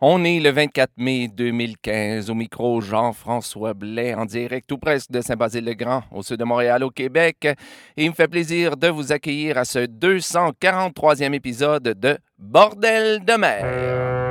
On 0.00 0.24
est 0.24 0.40
le 0.40 0.50
24 0.50 0.90
mai 0.98 1.28
2015 1.28 2.30
au 2.30 2.34
micro 2.34 2.80
Jean-François 2.80 3.74
Blais 3.74 4.14
en 4.14 4.24
direct 4.24 4.68
tout 4.68 4.78
presque 4.78 5.10
de 5.10 5.20
Saint-Basile-le-Grand 5.20 6.02
au 6.10 6.22
sud 6.22 6.36
de 6.36 6.44
Montréal 6.44 6.84
au 6.84 6.90
Québec. 6.90 7.48
Et 7.96 8.04
il 8.04 8.10
me 8.10 8.14
fait 8.14 8.28
plaisir 8.28 8.76
de 8.76 8.88
vous 8.88 9.12
accueillir 9.12 9.58
à 9.58 9.64
ce 9.64 9.80
243e 9.80 11.32
épisode 11.32 11.82
de 11.98 12.18
Bordel 12.38 13.24
de 13.24 13.34
mer. 13.34 14.25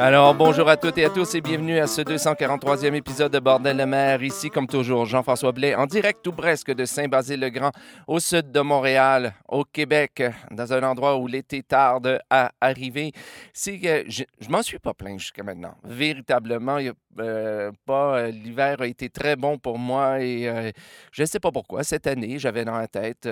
Alors, 0.00 0.32
bonjour 0.32 0.68
à 0.68 0.76
toutes 0.76 0.96
et 0.98 1.04
à 1.06 1.10
tous 1.10 1.34
et 1.34 1.40
bienvenue 1.40 1.80
à 1.80 1.88
ce 1.88 2.02
243e 2.02 2.94
épisode 2.94 3.32
de 3.32 3.40
Bordel 3.40 3.76
de 3.78 3.82
mer. 3.82 4.22
Ici, 4.22 4.48
comme 4.48 4.68
toujours, 4.68 5.06
Jean-François 5.06 5.50
Blais, 5.50 5.74
en 5.74 5.86
direct 5.86 6.24
ou 6.28 6.30
presque 6.30 6.72
de 6.72 6.84
Saint-Basile-le-Grand, 6.84 7.72
au 8.06 8.20
sud 8.20 8.52
de 8.52 8.60
Montréal, 8.60 9.34
au 9.48 9.64
Québec, 9.64 10.22
dans 10.52 10.72
un 10.72 10.84
endroit 10.84 11.16
où 11.16 11.26
l'été 11.26 11.64
tarde 11.64 12.20
à 12.30 12.52
arriver. 12.60 13.10
Si, 13.52 13.82
je 13.82 14.22
je 14.40 14.48
m'en 14.50 14.62
suis 14.62 14.78
pas 14.78 14.94
plaint 14.94 15.18
jusqu'à 15.18 15.42
maintenant. 15.42 15.74
Véritablement, 15.82 16.78
il 16.78 16.90
a 16.90 16.92
euh, 17.20 17.72
pas. 17.86 18.18
euh, 18.18 18.30
L'hiver 18.30 18.80
a 18.80 18.86
été 18.86 19.08
très 19.08 19.36
bon 19.36 19.58
pour 19.58 19.78
moi 19.78 20.20
et 20.20 20.48
euh, 20.48 20.70
je 21.12 21.22
ne 21.22 21.26
sais 21.26 21.40
pas 21.40 21.50
pourquoi. 21.50 21.84
Cette 21.84 22.06
année, 22.06 22.38
j'avais 22.38 22.64
dans 22.64 22.76
la 22.76 22.88
tête 22.88 23.28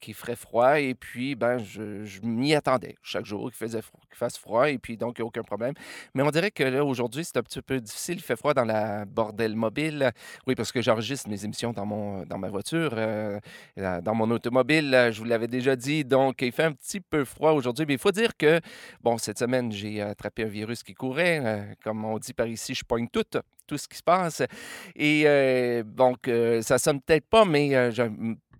qu'il 0.00 0.14
ferait 0.14 0.36
froid 0.36 0.80
et 0.80 0.94
puis 0.94 1.34
ben, 1.34 1.58
je, 1.58 2.20
m'y 2.22 2.54
attendais 2.54 2.96
chaque 3.02 3.24
jour 3.24 3.50
qu'il 3.50 3.56
faisait 3.56 3.80
fasse 4.10 4.36
froid 4.36 4.68
et 4.68 4.78
puis 4.78 4.96
donc 4.96 5.18
il 5.18 5.22
n'y 5.22 5.24
a 5.24 5.26
aucun 5.26 5.42
problème. 5.42 5.74
Mais 6.14 6.22
on 6.22 6.30
dirait 6.30 6.50
que 6.50 6.64
là, 6.64 6.84
aujourd'hui, 6.84 7.24
c'est 7.24 7.36
un 7.36 7.42
petit 7.42 7.62
peu 7.62 7.80
difficile. 7.80 8.16
Il 8.16 8.22
fait 8.22 8.36
froid 8.36 8.54
dans 8.54 8.64
la 8.64 9.04
bordelle 9.04 9.54
mobile. 9.54 10.10
Oui, 10.46 10.54
parce 10.54 10.72
que 10.72 10.82
j'enregistre 10.82 11.28
mes 11.28 11.44
émissions 11.44 11.72
dans, 11.72 11.86
mon, 11.86 12.24
dans 12.24 12.38
ma 12.38 12.48
voiture, 12.48 12.90
dans 13.76 14.14
mon 14.14 14.30
automobile. 14.30 15.10
Je 15.12 15.18
vous 15.18 15.24
l'avais 15.24 15.46
déjà 15.46 15.76
dit. 15.76 16.04
Donc, 16.04 16.42
il 16.42 16.50
fait 16.50 16.64
un 16.64 16.72
petit 16.72 17.00
peu 17.00 17.24
froid 17.24 17.52
aujourd'hui. 17.52 17.84
Mais 17.86 17.94
il 17.94 18.00
faut 18.00 18.10
dire 18.10 18.36
que, 18.36 18.60
bon, 19.02 19.18
cette 19.18 19.38
semaine, 19.38 19.70
j'ai 19.70 20.02
attrapé 20.02 20.42
un 20.44 20.48
virus 20.48 20.82
qui 20.82 20.94
courait. 20.94 21.76
comme 21.84 22.04
on 22.04 22.18
dit 22.18 22.32
par 22.32 22.48
ici, 22.48 22.74
je 22.74 22.84
pogne 22.84 23.08
tout, 23.08 23.24
tout 23.68 23.78
ce 23.78 23.86
qui 23.86 23.96
se 23.98 24.02
passe. 24.02 24.42
Et 24.96 25.22
euh, 25.26 25.84
donc, 25.84 26.26
euh, 26.26 26.62
ça 26.62 26.78
sonne 26.78 27.00
peut-être 27.00 27.28
pas, 27.28 27.44
mais 27.44 27.76
euh, 27.76 27.92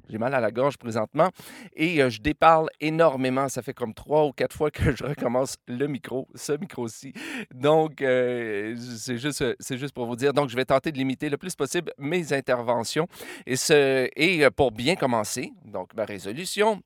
j'ai 0.09 0.19
mal 0.19 0.34
à 0.34 0.41
la 0.41 0.51
gorge 0.51 0.77
présentement 0.77 1.31
et 1.75 2.03
euh, 2.03 2.11
je 2.11 2.20
déparle 2.20 2.69
énormément. 2.81 3.48
Ça 3.48 3.62
fait 3.62 3.75
comme 3.75 3.95
trois 3.95 4.27
ou 4.27 4.33
quatre 4.33 4.56
fois 4.56 4.70
que 4.70 4.95
je 4.97 5.05
recommence 5.05 5.56
le 5.67 5.87
micro, 5.87 6.28
ce 6.34 6.53
micro-ci. 6.53 7.12
Donc, 7.55 8.03
euh, 8.03 8.75
c'est 8.97 9.19
juste, 9.19 9.45
juste 9.70 9.95
pour 9.95 10.06
vous 10.06 10.17
dire. 10.17 10.33
Donc, 10.33 10.48
je 10.48 10.56
vais 10.56 10.65
tenter 10.65 10.92
de 10.92 10.98
limiter 10.98 11.28
le 11.28 11.37
plus 11.37 11.55
possible 11.55 11.92
mes 11.98 12.33
interventions. 12.33 13.06
Et, 13.47 13.56
ce, 13.56 14.09
et 14.17 14.45
euh, 14.45 14.50
pour 14.50 14.73
bien 14.73 14.97
commencer, 14.97 15.53
donc 15.65 15.95
ma 15.95 16.05
résolution, 16.05 16.81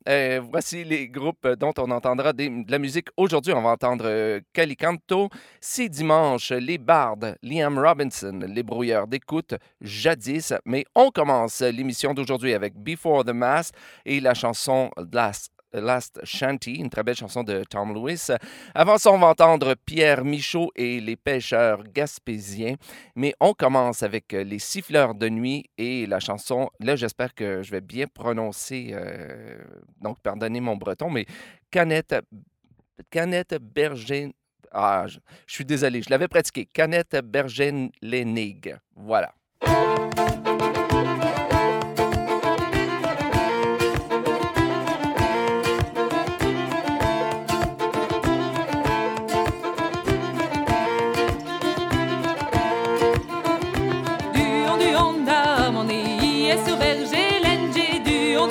voici 0.51 0.85
les 0.85 1.09
groupes 1.09 1.47
dont 1.59 1.73
on 1.79 1.91
entendra 1.91 2.33
de 2.33 2.71
la 2.71 2.79
musique. 2.79 3.09
Aujourd'hui, 3.17 3.53
on 3.53 3.63
va 3.63 3.71
entendre 3.71 4.41
Calicanto, 4.53 5.29
C'est 5.61 5.89
dimanche, 5.89 6.51
Les 6.51 6.79
Bardes, 6.79 7.37
Liam 7.43 7.79
Robinson, 7.79 8.41
Les 8.47 8.63
Brouilleurs 8.63 9.07
d'écoute, 9.07 9.55
Jadis. 9.81 10.53
Mais 10.65 10.85
on 10.95 11.11
commence 11.11 11.61
l'émission 11.61 12.15
d'aujourd'hui 12.15 12.55
avec 12.55 12.75
Before 12.75 13.12
the 13.25 13.35
Mass 13.35 13.73
et 14.05 14.21
la 14.21 14.35
chanson 14.35 14.91
Last. 15.13 15.53
Last 15.75 16.21
Shanty, 16.25 16.75
une 16.75 16.91
très 16.91 17.03
belle 17.03 17.17
chanson 17.17 17.43
de 17.43 17.65
Tom 17.65 17.95
Lewis. 17.95 18.29
Avant 18.75 18.99
ça, 18.99 19.11
on 19.11 19.19
va 19.19 19.29
entendre 19.29 19.75
Pierre 19.87 20.25
Michaud 20.25 20.71
et 20.77 21.01
les 21.01 21.17
pêcheurs 21.17 21.83
gaspésiens. 21.85 22.75
Mais 23.17 23.35
on 23.41 23.55
commence 23.55 24.03
avec 24.03 24.35
euh, 24.35 24.45
les 24.45 24.59
siffleurs 24.59 25.15
de 25.15 25.29
nuit 25.29 25.65
et 25.79 26.07
la 26.07 26.21
chanson. 26.21 26.69
Là, 26.81 26.97
j'espère 26.97 27.35
que 27.35 27.63
je 27.63 27.71
vais 27.71 27.81
bien 27.81 28.07
prononcer. 28.07 28.91
euh, 28.93 29.57
donc, 30.01 30.19
pardonnez 30.21 30.61
mon 30.61 30.77
breton, 30.77 31.09
mais 31.09 31.27
Canette, 31.71 32.17
Canette 33.11 33.55
Berger. 33.61 34.35
Ah, 34.71 35.05
je, 35.07 35.19
suis 35.47 35.65
désolé, 35.65 36.03
je 36.03 36.11
l'avais 36.11 36.29
pratiqué. 36.29 36.67
Canette 36.67 37.17
Bergen-Lenig. 37.23 38.77
Voilà. 38.97 39.35
Sur 56.65 56.77
Bergélène. 56.77 57.73
J'ai 57.75 57.99
du 58.01 58.37
on 58.37 58.49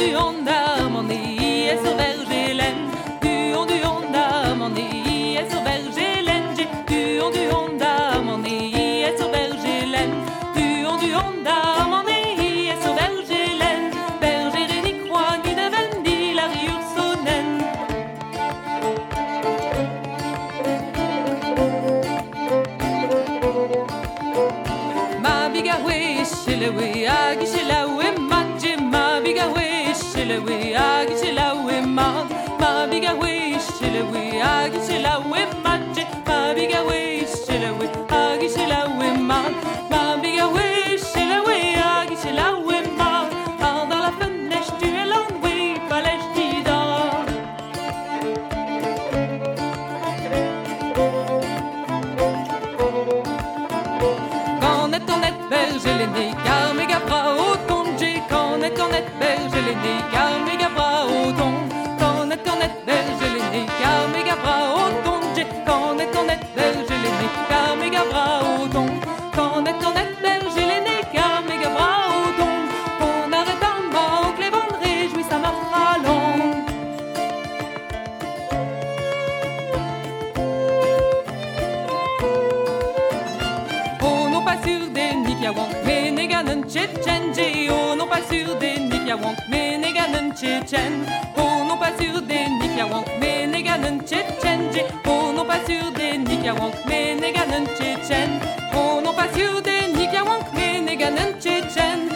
Tchétchenji. 86.72 87.68
Oh 87.70 87.96
non 87.98 88.08
pas 88.08 88.22
sur 88.30 88.56
des 88.56 88.80
Nikiawank, 88.80 89.36
mais 89.50 89.78
Neganen 89.78 90.32
Tchétchen. 90.34 91.04
Oh 91.38 91.66
non 91.68 91.78
pas 91.78 91.92
sur 92.00 92.22
des 92.22 92.48
Nikiawank, 92.48 93.08
mais 93.20 93.46
Neganen 93.46 94.00
Tchétchenji. 94.08 94.84
Oh 95.06 95.34
non 95.36 95.44
pas 95.44 95.60
sur 95.68 95.92
des 95.92 96.18
Nikiawank, 96.18 96.74
mais 96.88 97.16
Neganen 97.16 97.66
Tchétchen. 97.78 98.40
Oh 98.74 99.02
non 99.04 99.14
pas 99.14 99.28
sur 99.36 99.62
des 99.62 99.92
Nikiawank, 99.94 100.46
mais 100.54 100.80
Neganen 100.80 101.34
Tchétchen. 101.42 102.11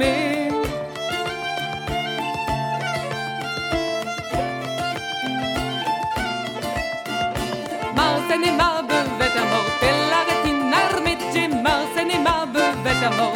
me. 0.00 0.50
Mausen 7.96 8.44
i 8.44 8.52
Mabbe, 8.60 8.98
vet 9.18 9.34
jag 9.36 9.46
må, 9.52 9.60
spelare 9.76 10.34
tinnar 10.44 11.00
mitt 11.04 11.36
i 11.36 11.48
Mausen 11.48 12.10
i 12.10 12.18
Mabbe, 12.18 12.64
vet 12.84 13.02
jag 13.02 13.12
må, 13.18 13.30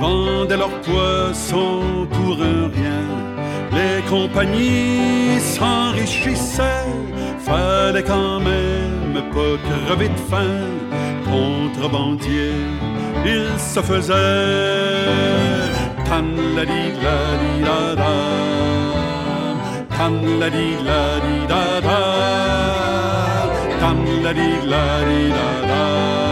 vendaient 0.00 0.56
leurs 0.56 0.80
poissons 0.80 2.06
pour 2.10 2.34
un 2.42 2.68
rien. 2.68 3.04
Les 3.72 4.02
compagnies 4.08 5.38
s'enrichissaient, 5.40 6.92
fallait 7.38 8.02
quand 8.02 8.40
même 8.40 9.22
pas 9.32 9.56
crever 9.68 10.08
de 10.08 10.20
faim. 10.30 10.64
Contrebandier, 11.24 12.52
ils 13.24 13.58
se 13.58 13.80
faisaient 13.80 14.14
tan 16.08 16.28
la 16.54 16.64
di 16.64 16.84
la 17.02 17.18
tan 19.98 20.16
la 20.40 20.48
di 20.50 20.68
la 20.88 21.02
tan 23.80 23.98
la 24.22 24.32
di 24.32 24.50
la 24.72 26.25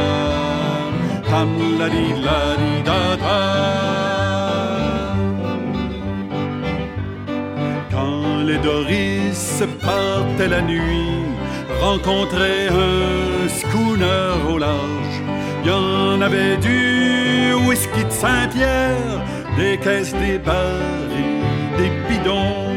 la 1.78 1.88
di 1.88 2.06
la 2.26 2.56
di. 2.56 2.72
Quand 7.90 8.44
les 8.46 8.58
Doris 8.58 9.62
partaient 9.80 10.48
la 10.48 10.62
nuit, 10.62 11.24
rencontraient 11.80 12.68
un 12.68 13.48
schooner 13.48 14.30
au 14.48 14.58
large. 14.58 15.18
Y 15.64 15.70
en 15.70 16.20
avait 16.20 16.56
du 16.58 17.54
whisky 17.66 18.04
de 18.04 18.10
Saint-Pierre, 18.10 19.22
des 19.56 19.78
caisses, 19.78 20.14
des 20.14 20.38
barils, 20.38 21.42
des 21.78 21.90
bidons, 22.08 22.76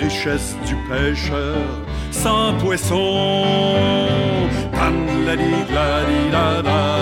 richesse 0.00 0.56
du 0.66 0.74
pêcheur 0.88 1.56
sans 2.10 2.54
poisson. 2.54 3.44
Tan 4.72 4.96
la 5.26 5.36
di 5.36 5.54
la 5.76 5.90
di 6.08 6.20
da 6.34 6.62
da 6.62 6.93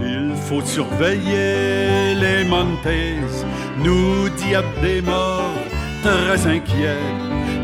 Il 0.00 0.32
faut 0.48 0.60
surveiller 0.64 2.14
les 2.14 2.44
Montes, 2.44 2.86
nous 3.78 4.28
des 4.82 5.00
morts, 5.02 5.54
très 6.02 6.46
inquiets. 6.46 7.06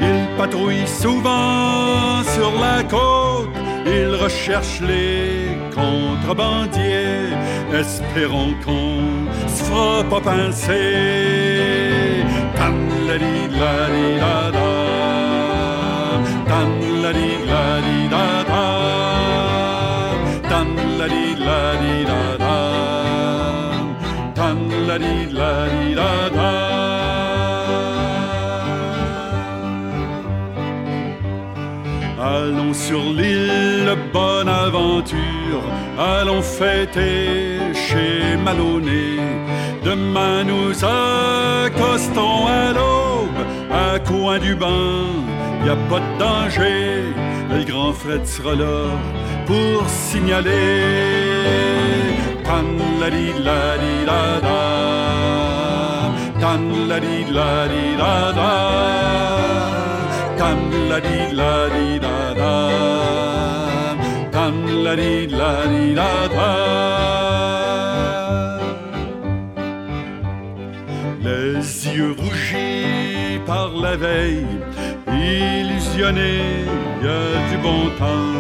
Ils 0.00 0.26
patrouillent 0.36 0.88
souvent 0.88 2.22
sur 2.34 2.52
la 2.60 2.82
côte, 2.82 3.50
ils 3.86 4.14
recherchent 4.14 4.80
les 4.80 5.41
contrebandiers 5.74 7.32
espérons 7.72 8.54
qu'on 8.64 9.00
se 9.48 10.02
pas 10.10 10.20
pincer. 10.20 12.24
Tan 12.56 12.76
la 13.06 13.16
di 13.22 13.36
la 13.60 13.76
di 13.94 14.08
da 14.22 14.38
da, 14.56 14.70
tan 16.50 16.70
la 17.02 17.10
di 17.12 17.30
la 17.50 17.66
di 17.86 17.98
da 18.14 18.26
da, 18.50 18.66
tan 20.50 20.68
la 20.98 21.06
di 21.14 21.26
la 21.46 21.62
di 21.82 21.94
da 22.10 22.22
da, 22.44 22.58
tan 24.38 24.58
la 24.86 24.96
di 24.98 25.16
la 25.38 25.54
di 25.72 25.84
da 25.94 26.12
da. 26.36 26.50
Allons 32.24 32.72
sur 32.72 33.02
l'île 33.18 33.96
Bonaventure, 34.12 35.41
allons 35.98 36.42
fêter 36.42 37.58
chez 37.74 38.36
Maloney. 38.44 39.18
Demain 39.84 40.44
nous 40.44 40.72
accostons 40.84 42.46
à 42.46 42.72
l'aube, 42.72 43.42
à 43.70 43.98
coin 43.98 44.38
du 44.38 44.54
bain, 44.54 45.06
y 45.66 45.68
a 45.68 45.76
pas 45.90 46.00
de 46.00 46.18
danger. 46.18 47.14
Le 47.50 47.64
grand 47.64 47.92
Fred 47.92 48.26
sera 48.26 48.54
là 48.54 48.90
pour 49.46 49.88
signaler. 49.88 50.50
Tan 52.44 52.68
la 53.00 53.08
di 53.10 53.32
la 53.46 53.76
di 53.82 54.04
da 54.08 54.40
da, 54.46 54.60
tan 56.40 56.62
la 56.88 56.98
di 57.00 57.24
la 57.36 57.66
di 57.72 57.84
la 61.34 61.68
di 61.68 61.98
la 61.98 62.31
la 64.84 64.94
di 64.96 65.26
la 65.28 65.66
di 65.72 65.94
da 65.94 66.28
da. 66.34 67.52
yeux 71.94 72.14
rougis 72.18 73.40
par 73.46 73.70
la 73.84 73.96
veille, 73.96 74.46
illusionné, 75.08 76.40
y 77.02 77.06
a 77.06 77.50
du 77.50 77.56
bon 77.58 77.82
temps, 77.98 78.38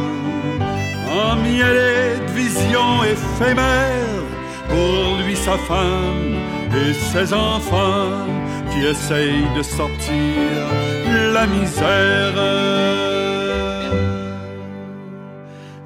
emmêlé 1.30 2.18
de 2.26 2.32
visions 2.32 3.04
éphémères, 3.04 4.26
pour 4.68 5.18
lui 5.24 5.36
sa 5.36 5.56
femme 5.58 6.34
et 6.80 6.92
ses 6.94 7.32
enfants 7.32 8.26
qui 8.70 8.86
essayent 8.86 9.48
de 9.56 9.62
sortir 9.62 10.62
la 11.32 11.46
misère. 11.46 13.11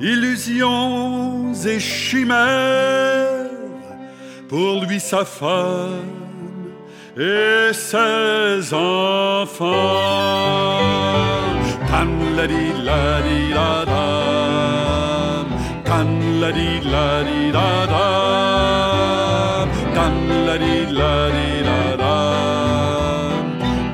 Illusions 0.00 1.54
et 1.64 1.80
chimères, 1.80 3.50
pour 4.48 4.84
lui 4.84 5.00
sa 5.00 5.24
femme 5.24 6.12
et 7.16 7.72
ses 7.72 8.74
enfants. 8.74 10.36
can 11.96 12.36
la 12.36 12.46
di 12.46 12.64
la 12.86 13.20
di 13.26 13.40
da 13.56 13.70
dum, 13.90 15.46
can 15.88 16.10
la 16.40 16.50
di 16.56 16.70
la 16.92 17.08
di 17.28 17.40
da 17.56 17.70
dum, 17.92 19.66
can 19.96 20.16
la 20.46 20.56
di 20.64 20.76
la 20.98 21.14
di 21.36 21.50
da 21.68 21.80
dum, 22.02 23.44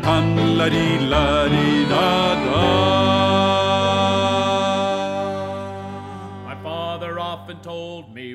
can 0.07 0.29
la 0.59 0.67
di 0.75 0.89
la 1.13 1.27
di 1.53 1.69
da 1.93 2.09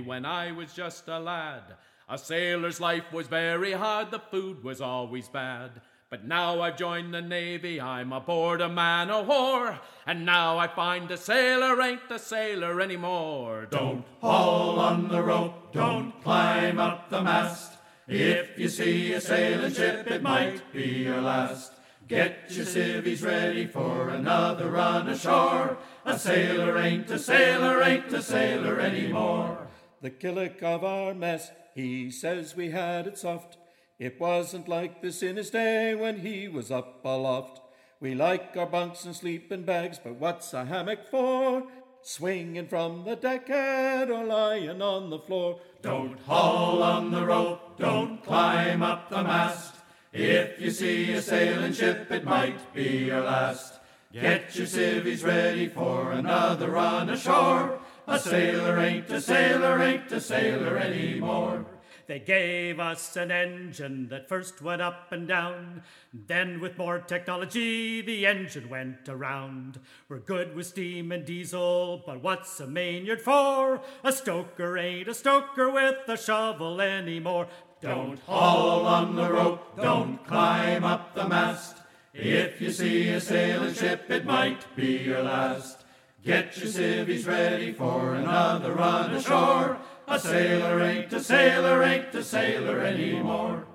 when 0.07 0.25
I 0.25 0.53
was 0.53 0.73
just 0.73 1.07
a 1.07 1.19
lad, 1.19 1.63
a 2.09 2.17
sailor's 2.17 2.79
life 2.79 3.11
was 3.11 3.27
very 3.27 3.73
hard, 3.73 4.09
the 4.09 4.19
food 4.19 4.63
was 4.63 4.79
always 4.79 5.27
bad. 5.27 5.81
But 6.09 6.23
now 6.23 6.61
I've 6.61 6.77
joined 6.77 7.13
the 7.13 7.21
Navy, 7.21 7.81
I'm 7.81 8.13
aboard 8.13 8.61
a 8.61 8.69
man 8.69 9.11
o' 9.11 9.23
war, 9.23 9.77
and 10.05 10.25
now 10.25 10.57
I 10.57 10.69
find 10.69 11.11
a 11.11 11.17
sailor 11.17 11.81
ain't 11.81 12.09
a 12.09 12.17
sailor 12.17 12.79
anymore. 12.79 13.67
Don't 13.69 14.05
haul 14.21 14.79
on 14.79 15.09
the 15.09 15.21
rope, 15.21 15.73
don't 15.73 16.13
climb 16.23 16.79
up 16.79 17.09
the 17.09 17.21
mast. 17.21 17.73
If 18.07 18.57
you 18.57 18.69
see 18.69 19.11
a 19.11 19.19
sailing 19.19 19.73
ship, 19.73 20.09
it 20.09 20.21
might 20.21 20.71
be 20.71 21.03
your 21.03 21.19
last. 21.19 21.73
Get 22.07 22.45
your 22.51 22.65
civvies 22.65 23.21
ready 23.21 23.67
for 23.67 24.07
another 24.07 24.71
run 24.71 25.09
ashore. 25.09 25.77
A 26.05 26.17
sailor 26.17 26.77
ain't 26.77 27.11
a 27.11 27.19
sailor, 27.19 27.83
ain't 27.83 28.13
a 28.13 28.21
sailor 28.21 28.79
anymore. 28.79 29.66
The 30.01 30.11
killick 30.11 30.61
of 30.61 30.83
our 30.83 31.13
mess, 31.13 31.51
he 31.73 32.11
says 32.11 32.55
we 32.55 32.69
had 32.69 33.07
it 33.07 33.17
soft. 33.17 33.57
It 33.97 34.19
wasn't 34.19 34.67
like 34.67 35.01
this 35.01 35.23
in 35.23 35.37
his 35.37 35.49
day 35.49 35.95
when 35.95 36.19
he 36.19 36.47
was 36.47 36.69
up 36.71 37.03
aloft. 37.03 37.61
We 37.99 38.13
like 38.13 38.55
our 38.55 38.67
bunks 38.67 39.05
and 39.05 39.15
sleeping 39.15 39.63
bags, 39.63 39.99
but 40.03 40.15
what's 40.15 40.53
a 40.53 40.65
hammock 40.65 41.07
for? 41.09 41.63
Swinging 42.03 42.67
from 42.67 43.05
the 43.05 43.15
deckhead 43.15 44.09
or 44.09 44.23
lying 44.23 44.83
on 44.83 45.09
the 45.09 45.17
floor. 45.17 45.59
Don't 45.81 46.19
haul 46.21 46.83
on 46.83 47.09
the 47.09 47.25
rope, 47.25 47.77
don't 47.79 48.23
climb 48.23 48.83
up 48.83 49.09
the 49.09 49.23
mast. 49.23 49.73
If 50.13 50.61
you 50.61 50.69
see 50.69 51.11
a 51.13 51.21
sailing 51.21 51.73
ship, 51.73 52.11
it 52.11 52.23
might 52.23 52.73
be 52.73 53.05
your 53.05 53.21
last. 53.21 53.79
Get 54.13 54.55
your 54.55 54.67
civvies 54.67 55.23
ready 55.23 55.67
for 55.67 56.11
another 56.11 56.69
run 56.71 57.09
ashore. 57.09 57.79
A 58.07 58.17
sailor 58.17 58.79
ain't 58.79 59.09
a 59.09 59.19
sailor, 59.19 59.81
ain't 59.81 60.11
a 60.13 60.21
sailor 60.21 60.77
anymore. 60.77 61.65
They 62.07 62.19
gave 62.19 62.79
us 62.79 63.17
an 63.17 63.31
engine 63.31 64.07
that 64.07 64.29
first 64.29 64.61
went 64.61 64.81
up 64.81 65.11
and 65.11 65.27
down. 65.27 65.83
Then, 66.13 66.61
with 66.61 66.77
more 66.77 66.99
technology, 66.99 68.01
the 68.01 68.25
engine 68.25 68.69
went 68.69 69.09
around. 69.09 69.81
We're 70.07 70.19
good 70.19 70.55
with 70.55 70.67
steam 70.67 71.11
and 71.11 71.25
diesel, 71.25 72.01
but 72.05 72.23
what's 72.23 72.61
a 72.61 72.65
mainyard 72.65 73.19
for? 73.19 73.81
A 74.05 74.13
stoker 74.13 74.77
ain't 74.77 75.09
a 75.09 75.13
stoker 75.13 75.69
with 75.69 76.07
a 76.07 76.15
shovel 76.15 76.79
anymore. 76.79 77.49
Don't 77.81 78.19
haul 78.19 78.85
on 78.85 79.17
the 79.17 79.29
rope, 79.29 79.75
don't 79.75 80.25
climb 80.25 80.85
up 80.85 81.13
the 81.13 81.27
mast. 81.27 81.75
If 82.13 82.61
you 82.61 82.71
see 82.71 83.09
a 83.09 83.19
sailing 83.19 83.73
ship, 83.73 84.09
it 84.09 84.25
might 84.25 84.65
be 84.77 84.97
your 84.97 85.23
last. 85.23 85.83
Get 86.27 86.57
your 86.57 86.67
civvies 86.67 87.25
ready 87.25 87.71
for 87.71 88.15
another 88.15 88.73
run 88.73 89.13
ashore. 89.13 89.77
A 90.09 90.19
sailor 90.19 90.81
ain't 90.81 91.13
a 91.13 91.21
sailor, 91.21 91.81
ain't 91.81 92.13
a 92.13 92.21
sailor 92.21 92.81
anymore. 92.81 93.65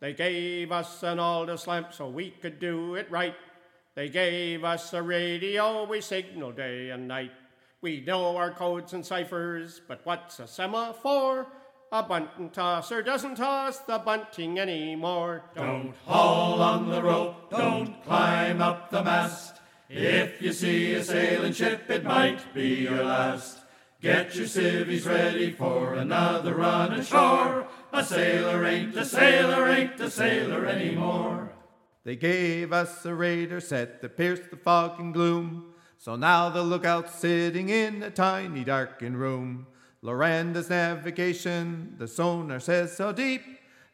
They 0.00 0.12
gave 0.12 0.72
us 0.72 1.04
an 1.04 1.20
Aldous 1.20 1.68
lamp 1.68 1.92
so 1.92 2.08
we 2.08 2.30
could 2.30 2.58
do 2.58 2.96
it 2.96 3.08
right. 3.12 3.36
They 3.94 4.08
gave 4.08 4.64
us 4.64 4.92
a 4.92 5.00
radio, 5.00 5.84
we 5.84 6.00
signal 6.00 6.50
day 6.50 6.90
and 6.90 7.06
night. 7.06 7.30
We 7.80 8.00
know 8.00 8.36
our 8.36 8.50
codes 8.50 8.92
and 8.92 9.06
ciphers, 9.06 9.80
but 9.86 10.00
what's 10.02 10.40
a 10.40 10.48
semaphore? 10.48 11.46
A 11.92 12.02
bunting 12.02 12.50
tosser 12.50 13.02
doesn't 13.02 13.36
toss 13.36 13.78
the 13.78 13.98
bunting 13.98 14.58
anymore. 14.58 15.44
Don't 15.54 15.94
haul 16.06 16.60
on 16.60 16.90
the 16.90 17.02
rope, 17.04 17.50
don't 17.50 18.02
climb 18.02 18.60
up 18.60 18.90
the 18.90 19.04
mast. 19.04 19.59
If 19.92 20.40
you 20.40 20.52
see 20.52 20.94
a 20.94 21.02
sailing 21.02 21.52
ship, 21.52 21.90
it 21.90 22.04
might 22.04 22.54
be 22.54 22.82
your 22.82 23.02
last. 23.02 23.58
Get 24.00 24.36
your 24.36 24.46
civvies 24.46 25.04
ready 25.04 25.50
for 25.50 25.94
another 25.94 26.54
run 26.54 26.92
ashore. 26.92 27.66
A 27.92 28.04
sailor 28.04 28.64
ain't 28.64 28.96
a 28.96 29.04
sailor, 29.04 29.68
ain't 29.68 29.98
a 30.00 30.08
sailor 30.08 30.64
anymore. 30.64 31.52
They 32.04 32.14
gave 32.14 32.72
us 32.72 33.04
a 33.04 33.12
radar 33.12 33.58
set 33.58 34.00
that 34.00 34.16
pierced 34.16 34.50
the 34.52 34.56
fog 34.56 35.00
and 35.00 35.12
gloom. 35.12 35.74
So 35.98 36.14
now 36.14 36.50
the 36.50 36.62
lookout's 36.62 37.16
sitting 37.16 37.68
in 37.68 38.04
a 38.04 38.10
tiny 38.10 38.62
darkened 38.62 39.18
room. 39.18 39.66
Loranda's 40.04 40.70
navigation, 40.70 41.96
the 41.98 42.06
sonar 42.06 42.60
says 42.60 42.96
so 42.96 43.12
deep. 43.12 43.42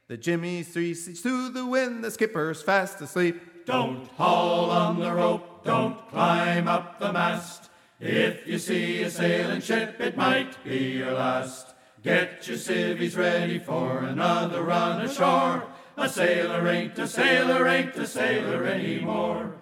The 0.08 0.18
Jimmy's 0.18 0.68
three 0.68 0.92
seats 0.92 1.22
to 1.22 1.48
the 1.48 1.64
wind, 1.64 2.04
the 2.04 2.10
skipper's 2.10 2.60
fast 2.62 3.00
asleep. 3.00 3.40
Don't 3.66 4.06
haul 4.12 4.70
on 4.70 5.00
the 5.00 5.12
rope, 5.12 5.64
don't 5.64 5.99
climb 6.11 6.68
up 6.68 7.00
the 7.00 7.12
mast. 7.12 7.68
If 7.99 8.46
you 8.46 8.61
see 8.61 9.02
a 9.02 9.11
sailing 9.11 9.61
ship, 9.61 10.00
it 10.00 10.16
might 10.16 10.62
be 10.62 10.99
your 10.99 11.14
last. 11.14 11.75
Get 12.00 12.46
your 12.46 12.58
civvies 12.58 13.16
ready 13.16 13.58
for 13.58 14.04
another 14.04 14.62
run 14.62 15.00
ashore. 15.00 15.64
A 15.96 16.08
sailor 16.08 16.68
ain't 16.68 16.96
a 16.96 17.08
sailor, 17.08 17.66
ain't 17.66 17.96
a 17.96 18.06
sailor 18.06 18.64
anymore. 18.66 19.56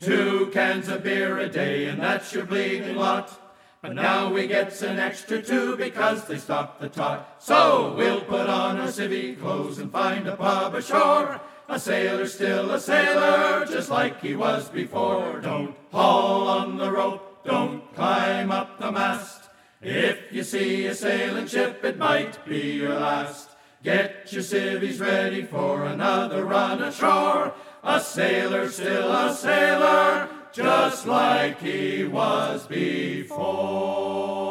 Two 0.00 0.48
cans 0.54 0.88
of 0.88 1.02
beer 1.02 1.38
a 1.38 1.50
day, 1.50 1.84
and 1.84 2.00
that's 2.00 2.32
your 2.32 2.46
bleeding 2.46 2.96
lot. 2.96 3.38
But 3.82 3.94
now 3.94 4.32
we 4.32 4.46
gets 4.46 4.80
an 4.80 4.98
extra 4.98 5.42
two 5.42 5.76
because 5.76 6.24
they 6.24 6.38
stopped 6.38 6.80
the 6.80 6.88
tot. 6.88 7.42
So 7.42 7.94
we'll 7.98 8.22
put 8.22 8.48
civvy 8.92 9.40
clothes 9.40 9.78
and 9.78 9.90
find 9.90 10.28
a 10.28 10.36
pub 10.36 10.74
ashore. 10.74 11.40
A 11.68 11.78
sailor 11.78 12.26
still 12.26 12.70
a 12.70 12.78
sailor, 12.78 13.64
just 13.64 13.88
like 13.88 14.20
he 14.20 14.36
was 14.36 14.68
before. 14.68 15.40
Don't 15.40 15.74
haul 15.90 16.46
on 16.46 16.76
the 16.76 16.92
rope, 16.92 17.42
don't 17.44 17.82
climb 17.94 18.50
up 18.50 18.78
the 18.78 18.92
mast. 18.92 19.48
If 19.80 20.30
you 20.30 20.44
see 20.44 20.86
a 20.86 20.94
sailing 20.94 21.46
ship, 21.46 21.82
it 21.84 21.96
might 21.96 22.44
be 22.44 22.72
your 22.72 22.94
last. 22.94 23.50
Get 23.82 24.30
your 24.30 24.42
civvies 24.42 25.00
ready 25.00 25.42
for 25.42 25.84
another 25.84 26.44
run 26.44 26.82
ashore. 26.82 27.54
A 27.82 27.98
sailor 28.00 28.68
still 28.68 29.10
a 29.10 29.34
sailor, 29.34 30.28
just 30.52 31.06
like 31.06 31.60
he 31.60 32.04
was 32.04 32.66
before. 32.66 34.41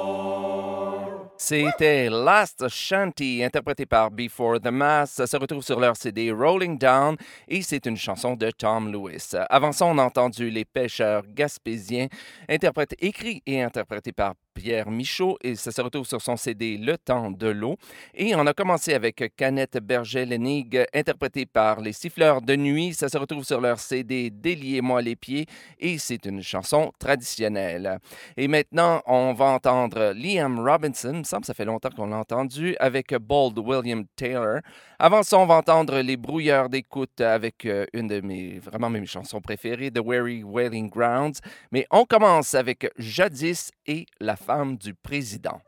C'était 1.52 2.10
Last 2.10 2.70
Shanty, 2.70 3.44
interprété 3.44 3.86
par 3.86 4.10
Before 4.10 4.62
the 4.62 4.68
Mass. 4.72 5.12
Ça 5.12 5.28
se 5.28 5.36
retrouve 5.36 5.62
sur 5.62 5.82
leur 5.82 5.98
CD 5.98 6.32
Rolling 6.32 6.78
Down 6.78 7.18
et 7.46 7.62
c'est 7.62 7.86
une 7.88 7.98
chanson 7.98 8.38
de 8.38 8.50
Tom 8.52 8.90
Lewis. 8.90 9.32
Avant 9.50 9.74
ça, 9.74 9.86
on 9.86 9.98
a 9.98 10.04
entendu 10.04 10.50
Les 10.50 10.64
Pêcheurs 10.64 11.24
Gaspésiens, 11.28 12.08
interprété, 12.48 12.96
écrit 13.02 13.44
et 13.46 13.62
interprété 13.62 14.14
par 14.14 14.36
Pierre 14.54 14.90
Michaud 14.90 15.38
et 15.42 15.56
ça 15.56 15.72
se 15.72 15.82
retrouve 15.82 16.06
sur 16.06 16.22
son 16.22 16.38
CD 16.38 16.78
Le 16.78 16.98
Temps 16.98 17.32
de 17.32 17.48
l'eau. 17.48 17.78
Et 18.14 18.36
on 18.36 18.46
a 18.46 18.54
commencé 18.54 18.94
avec 18.94 19.34
Canette 19.36 19.78
Berger-Lenig, 19.82 20.86
interprété 20.94 21.46
par 21.46 21.82
Les 21.82 21.94
Siffleurs 21.94 22.42
de 22.42 22.56
Nuit. 22.56 22.94
Ça 22.94 23.10
se 23.10 23.18
retrouve 23.18 23.44
sur 23.44 23.62
leur 23.62 23.80
CD 23.80 24.30
Déliez-moi 24.30 25.02
les 25.02 25.16
pieds 25.16 25.46
et 25.80 25.98
c'est 25.98 26.26
une 26.26 26.42
chanson 26.42 26.92
traditionnelle. 27.00 28.00
Et 28.38 28.48
maintenant, 28.48 29.02
on 29.06 29.34
va 29.34 29.46
entendre 29.46 30.14
Liam 30.14 30.60
Robinson. 30.60 31.12
Il 31.14 31.20
me 31.20 31.24
semble 31.24 31.42
que 31.42 31.48
ça 31.48 31.54
fait 31.54 31.66
longtemps 31.66 31.90
qu'on 31.90 32.08
l'a 32.08 32.18
entendu 32.18 32.76
avec 32.80 33.14
Bold 33.16 33.58
William 33.60 34.06
Taylor. 34.16 34.60
Avant 35.00 35.24
ça, 35.24 35.38
on 35.40 35.46
va 35.46 35.56
entendre 35.56 36.00
Les 36.02 36.18
Brouilleurs 36.18 36.70
d'écoute 36.70 37.22
avec 37.22 37.66
euh, 37.66 37.86
une 37.94 38.08
de 38.08 38.22
mes, 38.22 38.60
vraiment 38.60 38.90
mes 38.90 39.06
chansons 39.06 39.42
préférées, 39.42 39.92
The 39.92 40.02
Weary 40.04 40.44
Wailing 40.44 40.90
Grounds. 40.90 41.40
Mais 41.72 41.88
on 41.90 42.06
commence 42.06 42.54
avec 42.54 42.88
Jadis 42.98 43.72
la 44.20 44.36
femme 44.36 44.78
du 44.78 44.94
président. 44.94 45.62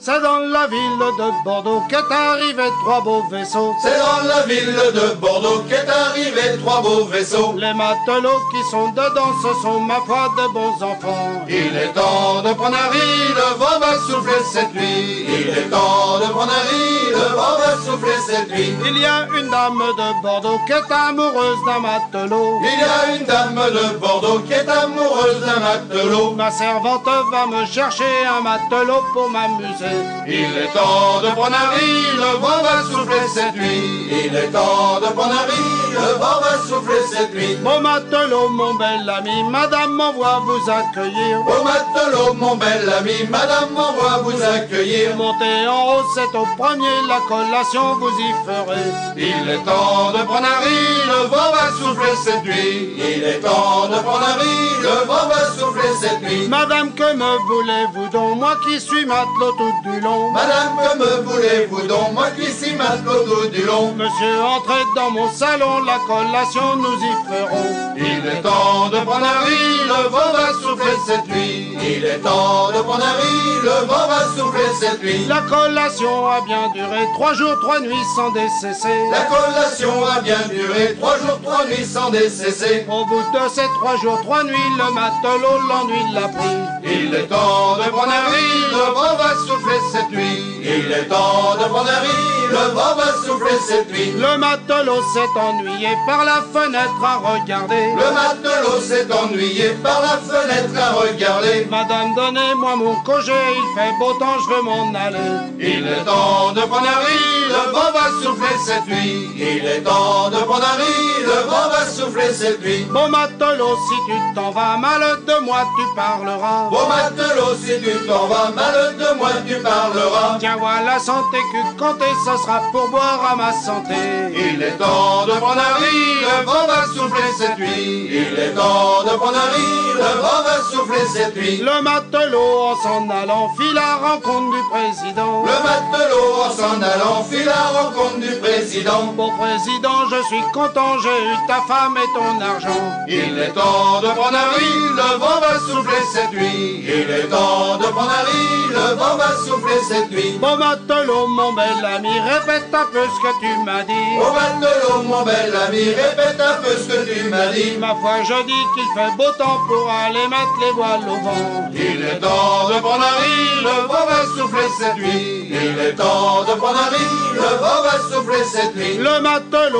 C'est 0.00 0.20
dans 0.22 0.38
la 0.38 0.68
ville 0.68 0.98
de 1.18 1.44
Bordeaux 1.44 1.82
qu'est 1.88 1.96
arrivé 1.96 2.62
trois 2.84 3.00
beaux 3.00 3.24
vaisseaux. 3.32 3.74
C'est 3.82 3.98
dans 3.98 4.28
la 4.28 4.42
ville 4.46 4.72
de 4.94 5.14
Bordeaux 5.16 5.64
qu'est 5.68 5.88
arrivé 5.88 6.56
trois 6.62 6.80
beaux 6.80 7.04
vaisseaux. 7.06 7.54
Les 7.56 7.74
matelots 7.74 8.40
qui 8.52 8.62
sont 8.70 8.90
dedans, 8.90 9.32
ce 9.42 9.60
sont 9.60 9.80
ma 9.80 9.96
foi 10.06 10.28
de 10.36 10.52
bons 10.52 10.84
enfants. 10.84 11.44
Il 11.48 11.76
est 11.76 11.92
temps 11.94 12.42
de 12.44 12.54
prendre 12.54 12.76
un 12.76 12.90
riz, 12.90 13.28
le 13.34 13.58
vent 13.58 13.80
va 13.80 13.94
souffler 14.06 14.40
cette 14.52 14.72
nuit. 14.72 15.26
Il 15.26 15.48
est 15.48 15.68
temps 15.68 16.20
de 16.20 16.30
prendre 16.30 16.52
un 16.52 16.68
riz, 16.70 17.10
le 17.10 17.34
vent 17.34 17.58
va 17.58 17.76
souffler 17.84 18.18
cette 18.24 18.50
nuit. 18.50 18.76
Il 18.86 18.98
y 18.98 19.04
a 19.04 19.26
une 19.36 19.50
dame 19.50 19.82
de 19.98 20.22
Bordeaux 20.22 20.60
qui 20.64 20.72
est 20.74 20.92
amoureuse 20.94 21.58
d'un 21.66 21.80
matelot. 21.80 22.60
Il 22.62 22.78
y 22.78 22.84
a 22.84 23.16
une 23.16 23.24
dame 23.26 23.60
de 23.72 23.98
Bordeaux 23.98 24.38
qui 24.46 24.52
est 24.52 24.68
amoureuse 24.68 25.40
d'un 25.40 25.58
matelot. 25.58 26.34
Ma 26.36 26.52
servante 26.52 27.04
va 27.32 27.46
me 27.48 27.66
chercher 27.66 28.04
un 28.30 28.42
matelot 28.42 29.02
pour 29.12 29.28
m'amuser. 29.28 29.87
Il 30.26 30.58
est 30.58 30.72
temps 30.74 31.22
de 31.22 31.30
prendre 31.34 31.56
un 31.56 31.70
riz, 31.74 32.16
le 32.16 32.38
vent 32.38 32.62
va 32.62 32.82
souffler 32.82 33.26
cette 33.32 33.54
nuit. 33.56 34.08
Il 34.10 34.36
est 34.36 34.50
temps 34.50 35.00
de 35.00 35.06
prendre 35.06 35.32
un 35.32 35.46
riz, 35.48 35.92
le 35.92 36.18
vent 36.18 36.40
va 36.42 36.58
souffler 36.68 37.00
cette 37.10 37.34
nuit. 37.34 37.56
Mon 37.62 37.80
matelot, 37.80 38.50
mon 38.50 38.74
bel 38.74 39.08
ami, 39.08 39.42
madame 39.50 39.92
m'envoie 39.92 40.42
vous 40.44 40.70
accueillir. 40.70 41.40
Au 41.40 41.64
matelot, 41.64 42.34
mon 42.34 42.56
bel 42.56 42.92
ami, 42.98 43.26
madame 43.30 43.70
m'envoie 43.72 44.18
vous 44.22 44.42
accueillir. 44.42 45.16
Montez 45.16 45.66
en 45.66 45.96
haut, 45.96 46.04
c'est 46.14 46.36
au 46.36 46.46
premier, 46.58 46.96
la 47.08 47.20
collation 47.26 47.94
vous 47.94 48.10
y 48.10 48.30
ferez. 48.44 48.90
Il 49.16 49.48
est 49.48 49.64
temps 49.64 50.12
de 50.12 50.22
prendre 50.24 50.46
un 50.46 50.60
riz, 50.64 50.98
le 51.08 51.26
vent 51.28 51.50
va 51.56 51.70
souffler 51.78 52.16
cette 52.22 52.44
nuit. 52.44 52.92
Il 52.98 53.24
est 53.24 53.40
temps 53.40 53.88
de 53.88 53.98
prendre 54.02 54.28
un 54.28 54.38
riz, 54.42 54.82
le 54.82 55.06
vent 55.06 55.26
va 55.26 55.42
souffler 55.58 55.94
cette 56.02 56.20
nuit. 56.20 56.48
Madame, 56.48 56.92
que 56.92 57.14
me 57.14 57.38
voulez-vous 57.48 58.08
donc, 58.10 58.38
moi 58.38 58.56
qui 58.66 58.78
suis 58.78 59.06
matelot 59.06 59.52
tout 59.56 59.72
du 59.82 60.00
long 60.00 60.30
Madame, 60.32 60.76
que 60.76 60.98
me 60.98 61.22
voulez-vous 61.22 61.86
donc, 61.86 62.12
moi 62.12 62.30
qui 62.30 62.46
suis 62.46 62.76
tout 62.76 63.48
du 63.48 63.62
long 63.62 63.92
Monsieur, 63.94 64.42
entrez 64.42 64.82
dans 64.94 65.10
mon 65.10 65.30
salon, 65.30 65.84
la 65.84 65.98
collation 66.06 66.76
nous 66.76 66.96
y 66.96 67.12
ferons. 67.28 67.94
Il 67.96 68.26
est 68.26 68.42
temps 68.42 68.88
de 68.88 68.98
prendre 69.04 69.26
un 69.26 69.44
riz, 69.44 69.78
le 69.86 70.08
vent 70.08 70.32
va 70.32 70.52
souffler 70.62 70.96
cette 71.06 71.26
nuit. 71.28 71.76
Il 71.82 72.04
est 72.04 72.18
temps 72.18 72.68
de 72.68 72.80
prendre 72.82 73.04
un 73.04 73.16
riz, 73.20 73.58
le 73.62 73.86
vent 73.86 74.06
va 74.08 74.20
souffler 74.36 74.68
cette 74.80 75.02
nuit. 75.02 75.26
La 75.26 75.42
collation 75.42 76.26
a 76.26 76.40
bien 76.42 76.70
duré 76.74 77.08
trois 77.14 77.34
jours, 77.34 77.58
trois 77.60 77.80
nuits 77.80 78.06
sans 78.16 78.30
décesser. 78.32 78.98
La 79.10 79.22
collation 79.24 79.97
a 80.18 80.20
bien 80.20 80.48
duré 80.50 80.96
trois 80.98 81.16
jours, 81.18 81.38
trois 81.42 81.64
nuits 81.66 81.84
sans 81.84 82.10
décesser. 82.10 82.86
Au 82.88 83.04
bout 83.06 83.22
de 83.32 83.48
ces 83.54 83.68
trois 83.80 83.96
jours, 84.02 84.20
trois 84.22 84.42
nuits, 84.42 84.70
le 84.78 84.92
matelot 84.92 85.58
l'ennui 85.68 86.02
l'a 86.14 86.28
pris. 86.28 86.58
Il 86.84 87.14
est 87.14 87.28
temps 87.28 87.76
de 87.76 87.88
prendre 87.90 88.12
un 88.12 88.30
riz, 88.32 88.62
le 88.70 88.94
vent 88.94 89.16
va 89.16 89.30
souffler 89.46 89.80
cette 89.92 90.10
nuit. 90.10 90.42
Il 90.62 90.92
est 90.92 91.06
temps 91.06 91.54
de 91.58 91.64
prendre 91.68 91.90
un 91.90 92.00
riz, 92.00 92.48
le 92.50 92.74
vent 92.74 92.94
va 92.96 93.12
souffler 93.24 93.58
cette 93.68 93.90
nuit. 93.90 94.12
Le 94.16 94.38
matelot 94.38 95.02
s'est 95.14 95.38
ennuyé 95.38 95.90
par 96.06 96.24
la 96.24 96.42
fenêtre 96.52 97.02
à 97.04 97.16
regarder. 97.18 97.92
Le 97.96 98.08
matelot 98.18 98.80
s'est 98.80 99.06
ennuyé 99.12 99.70
par 99.82 100.00
la 100.00 100.18
fenêtre 100.18 100.74
à 100.76 100.92
regarder. 100.94 101.66
Madame, 101.70 102.14
donnez-moi 102.14 102.76
mon 102.76 102.94
congé, 103.04 103.32
il 103.32 103.78
fait 103.78 103.92
beau 103.98 104.14
temps, 104.14 104.38
je 104.42 104.54
veux 104.54 104.62
m'en 104.62 104.94
aller. 104.94 105.18
Il 105.60 105.86
est 105.86 106.04
temps 106.04 106.52
de 106.52 106.60
prendre 106.62 106.88
un 106.88 107.00
riz, 107.06 107.48
le 107.48 107.72
vent 107.72 107.92
va 107.92 108.06
souffler 108.22 108.56
cette 108.64 108.86
nuit. 108.86 109.28
Il 109.36 109.66
est 109.66 109.82
temps 109.82 110.07
de 110.30 110.36
prendre 110.44 110.64
un 110.64 110.76
riz, 110.76 111.22
le 111.24 111.38
vent 111.50 111.68
va 111.70 111.84
souffler 111.86 112.32
cette 112.32 112.60
nuit. 112.62 112.86
Mon 112.90 113.08
matelot, 113.08 113.76
si 113.88 113.96
tu 114.06 114.16
t'en 114.34 114.50
vas, 114.50 114.76
mal 114.76 115.02
de 115.26 115.44
moi 115.44 115.60
tu 115.76 115.84
parleras. 115.96 116.68
Bon 116.70 116.86
matelot, 116.88 117.54
si 117.62 117.80
tu 117.82 118.06
t'en 118.06 118.26
vas, 118.26 118.50
mal 118.54 118.96
de 118.96 119.18
moi 119.18 119.30
tu 119.46 119.56
parleras. 119.56 120.36
Tiens, 120.38 120.56
voilà 120.58 120.98
santé 120.98 121.38
que 121.52 121.78
compter, 121.78 122.12
ça 122.24 122.36
sera 122.42 122.60
pour 122.72 122.88
boire 122.88 123.20
à 123.32 123.36
ma 123.36 123.52
santé? 123.52 123.94
Il 124.34 124.62
est 124.62 124.78
temps 124.78 125.26
de 125.26 125.32
prendre 125.32 125.60
un 125.60 125.74
riz, 125.82 126.14
le 126.22 126.44
vent 126.44 126.66
va 126.66 126.80
souffler 126.94 127.30
cette 127.38 127.58
nuit. 127.58 128.08
Il 128.10 128.38
est 128.38 128.54
temps 128.54 129.04
de 129.04 129.16
prendre 129.16 129.36
un 129.36 129.50
riz, 129.56 129.92
le 129.94 130.20
vent 130.22 130.42
va 130.44 130.56
souffler 130.70 131.06
cette 131.12 131.36
nuit. 131.36 131.58
Le 131.58 131.82
matelot, 131.82 132.70
en 132.70 132.76
s'en 132.76 133.10
allant, 133.10 133.50
fit 133.56 133.74
la 133.74 133.96
rencontre 133.96 134.50
du 134.56 134.62
président. 134.70 135.44
Le 135.44 135.56
matelot, 135.66 136.30
en 136.46 136.50
s'en 136.50 136.82
allant, 136.82 137.24
fit 137.24 137.44
la 137.44 137.62
rencontre 137.78 138.18
du 138.20 138.34
président. 138.36 139.12
Bon 139.16 139.30
président, 139.36 139.97
je 140.10 140.22
suis 140.24 140.42
content, 140.52 140.98
j'ai 141.02 141.08
eu 141.08 141.36
ta 141.46 141.60
femme 141.62 141.96
et 141.96 142.08
ton 142.14 142.40
argent. 142.40 142.82
Il 143.08 143.38
est 143.38 143.52
temps 143.52 144.00
de 144.00 144.08
prendre 144.08 144.36
un 144.36 144.50
riz, 144.56 144.88
le 145.00 145.18
vent 145.18 145.40
va 145.40 145.58
souffler 145.58 146.02
cette 146.12 146.32
nuit. 146.32 146.84
Il 146.84 147.10
est 147.10 147.28
temps 147.28 147.76
de 147.78 147.86
prendre 147.86 148.10
un 148.10 148.24
riz, 148.30 148.68
le 148.70 148.94
vent 148.96 149.16
va 149.16 149.30
souffler 149.46 149.80
cette 149.88 150.10
nuit. 150.10 150.38
Bon 150.40 150.56
matelot, 150.56 151.26
mon 151.28 151.52
bel 151.52 151.84
ami, 151.84 152.20
répète 152.20 152.72
un 152.72 152.86
peu 152.92 153.04
ce 153.04 153.20
que 153.22 153.32
tu 153.40 153.52
m'as 153.64 153.82
dit. 153.82 154.08
Au 154.20 154.32
matelot, 154.32 155.02
mon 155.04 155.22
bel 155.22 155.54
ami, 155.66 155.84
répète 155.94 156.40
un 156.40 156.62
peu 156.62 156.70
ce 156.76 156.88
que 156.88 157.12
tu 157.12 157.28
m'as 157.28 157.48
dit. 157.48 157.76
Ma 157.78 157.94
foi, 157.96 158.22
je 158.22 158.38
dis 158.46 158.64
qu'il 158.74 158.88
fait 158.94 159.16
beau 159.16 159.30
temps 159.38 159.60
pour 159.66 159.90
aller 159.90 160.26
mettre 160.28 160.56
les 160.60 160.72
voiles 160.72 161.08
au 161.08 161.18
vent. 161.24 161.70
Il 161.72 162.04
est 162.04 162.20
temps 162.20 162.68
de 162.68 162.80
prendre 162.80 163.04
un 163.04 163.18
riz, 163.22 163.62
le 163.62 163.86
vent 163.88 164.06
va 164.06 164.20
souffler 164.36 164.68
cette 164.78 164.96
nuit. 164.96 165.48
Il 165.50 165.78
est 165.78 165.94
temps 165.94 166.44
de 166.44 166.52
prendre 166.58 166.78
un 166.78 166.90
riz, 166.90 167.34
le 167.34 167.56
vent 167.62 167.82
va 167.82 167.98
souffler 168.10 168.44
cette 168.44 168.76
nuit. 168.76 168.98
Le 168.98 169.20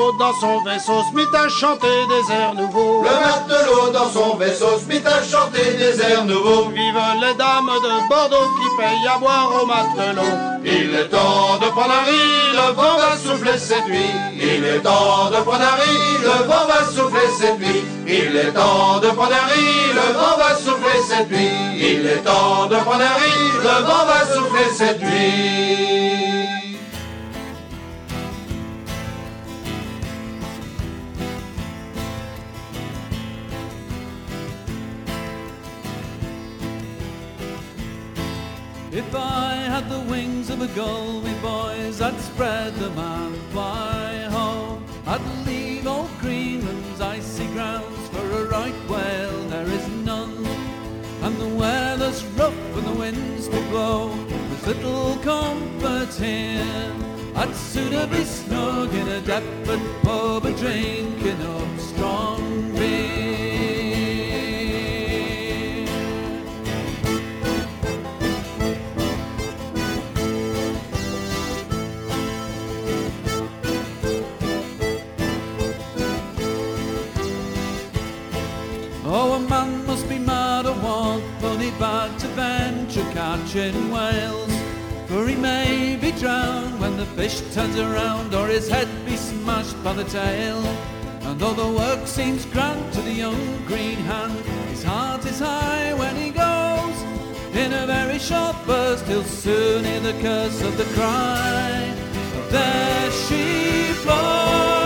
matelot 0.09 0.18
dans 0.18 0.33
son 0.40 0.61
vaisseau 0.62 1.03
se 1.03 1.14
mit 1.14 1.27
à 1.35 1.49
chanter 1.49 2.07
des 2.09 2.33
airs 2.33 2.55
nouveaux. 2.55 3.03
Le 3.03 3.11
matelot 3.11 3.90
dans 3.92 4.11
son 4.11 4.37
vaisseau 4.37 4.79
se 4.79 4.87
mit 4.87 5.03
à 5.05 5.23
chanter 5.23 5.75
des 5.75 6.01
airs 6.01 6.25
nouveaux. 6.25 6.68
Vive 6.71 7.01
les 7.21 7.35
dames 7.35 7.71
de 7.83 8.09
Bordeaux 8.09 8.49
qui 8.59 8.77
payent 8.77 9.09
à 9.09 9.18
boire 9.18 9.51
au 9.62 9.66
matelot. 9.66 10.23
Il 10.64 10.94
est 10.94 11.09
temps 11.09 11.59
de 11.61 11.68
prendre 11.71 11.92
un 11.92 12.05
riz, 12.05 12.53
le 12.53 12.73
vent 12.75 12.97
va 12.99 13.16
souffler 13.16 13.59
cette 13.59 13.87
nuit. 13.87 14.14
Il 14.40 14.64
est 14.64 14.81
temps 14.81 15.31
de 15.31 15.37
prendre 15.42 15.62
un 15.62 15.77
riz, 15.77 16.18
le 16.23 16.47
vent 16.47 16.66
va 16.66 16.85
souffler 16.85 17.29
cette 17.38 17.59
nuit. 17.59 17.85
Il 18.07 18.37
est 18.37 18.53
temps 18.53 18.99
de 19.01 19.09
prendre 19.09 19.33
un 19.33 19.47
riz, 19.53 19.92
le 19.94 20.12
vent 20.14 20.37
va 20.38 20.55
souffler 20.57 21.01
cette 21.09 21.31
nuit. 21.31 21.51
Il 21.79 22.07
est 22.07 22.25
temps 22.25 22.66
de 22.66 22.77
prendre 22.77 23.03
un 23.03 23.16
riz, 23.23 23.53
le 23.62 23.87
vent 23.87 24.05
va 24.07 24.35
souffler 24.35 24.71
cette 24.75 25.01
nuit. 25.01 25.88
If 39.09 39.14
I 39.14 39.55
had 39.55 39.88
the 39.88 40.01
wings 40.01 40.51
of 40.51 40.61
a 40.61 40.66
gull, 40.77 41.23
me 41.23 41.33
boys, 41.40 42.03
I'd 42.03 42.21
spread 42.21 42.75
them 42.75 42.99
and 42.99 43.37
fly 43.53 44.29
home. 44.31 44.85
I'd 45.07 45.47
leave 45.47 45.87
old 45.87 46.11
Greenland's 46.21 47.01
icy 47.01 47.47
grounds 47.47 48.07
for 48.11 48.31
a 48.31 48.44
right 48.51 48.81
whale, 48.87 49.44
there 49.49 49.66
is 49.66 49.88
none. 50.05 50.44
And 51.23 51.35
the 51.38 51.49
weather's 51.49 52.23
rough 52.37 52.77
and 52.77 52.87
the 52.87 53.01
winds 53.01 53.49
to 53.49 53.61
blow, 53.71 54.14
there's 54.27 54.66
little 54.77 55.16
comfort 55.21 56.12
here. 56.12 56.92
I'd 57.35 57.57
sooner 57.57 58.07
be 58.09 58.25
snug 58.25 58.92
in 58.92 59.09
a 59.09 59.23
Deptford 59.23 60.03
pub 60.03 60.44
a 60.44 60.53
drinking 60.53 61.40
up 61.40 61.81
strong 61.81 62.73
beer. 62.75 63.28
Catching 83.48 83.90
whales. 83.90 84.52
For 85.06 85.26
he 85.26 85.34
may 85.34 85.96
be 85.96 86.12
drowned 86.12 86.78
when 86.80 86.96
the 86.96 87.06
fish 87.06 87.40
turns 87.54 87.78
around, 87.78 88.34
or 88.34 88.46
his 88.46 88.68
head 88.68 88.88
be 89.06 89.16
smashed 89.16 89.82
by 89.82 89.94
the 89.94 90.04
tail. 90.04 90.58
And 91.22 91.40
though 91.40 91.54
the 91.54 91.66
work 91.66 92.06
seems 92.06 92.44
grand 92.46 92.92
to 92.92 93.00
the 93.00 93.12
young 93.12 93.64
green 93.64 93.96
hand, 94.11 94.38
his 94.68 94.82
heart 94.82 95.24
is 95.24 95.38
high 95.38 95.94
when 95.94 96.14
he 96.16 96.30
goes. 96.30 96.96
In 97.54 97.72
a 97.72 97.87
very 97.87 98.18
short 98.18 98.56
burst, 98.66 99.06
he'll 99.06 99.24
soon 99.24 99.84
hear 99.84 100.00
the 100.00 100.16
curse 100.20 100.61
of 100.62 100.76
the 100.76 100.84
cry. 100.94 101.94
There 102.50 103.11
she 103.11 103.92
flows. 104.02 104.78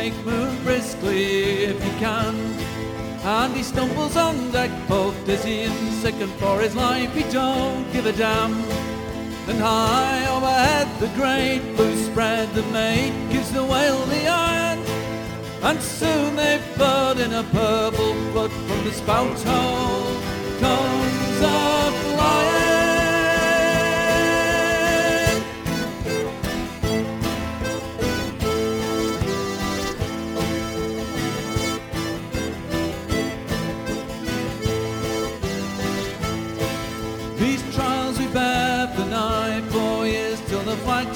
God's 0.00 0.24
move 0.24 0.64
briskly 0.64 1.64
if 1.64 1.84
you 1.84 1.90
can. 1.98 2.34
And 3.22 3.54
he 3.54 3.62
stumbles 3.62 4.16
on 4.16 4.50
deck, 4.50 4.70
both 4.88 5.14
dizzy 5.26 5.60
and 5.64 5.92
sick, 6.00 6.14
and 6.14 6.32
for 6.40 6.58
his 6.58 6.74
life 6.74 7.12
he 7.14 7.22
don't 7.30 7.84
give 7.92 8.06
a 8.06 8.12
damn. 8.12 8.54
And 9.48 9.58
high 9.58 10.26
overhead, 10.34 10.88
the 11.00 11.08
great 11.20 11.76
blue 11.76 11.96
spread, 11.96 12.48
the 12.54 12.62
mate 12.72 13.12
gives 13.30 13.52
the 13.52 13.62
whale 13.62 14.02
the 14.06 14.26
iron. 14.26 14.78
And 15.62 15.78
soon 15.82 16.36
they 16.36 16.58
flood 16.74 17.20
in 17.20 17.34
a 17.34 17.42
purple 17.42 18.14
flood 18.32 18.52
from 18.52 18.84
the 18.84 18.92
spout 18.92 19.38
hole. 19.40 20.16
Comes 20.60 21.40
a 21.42 21.92
flying. 22.14 22.59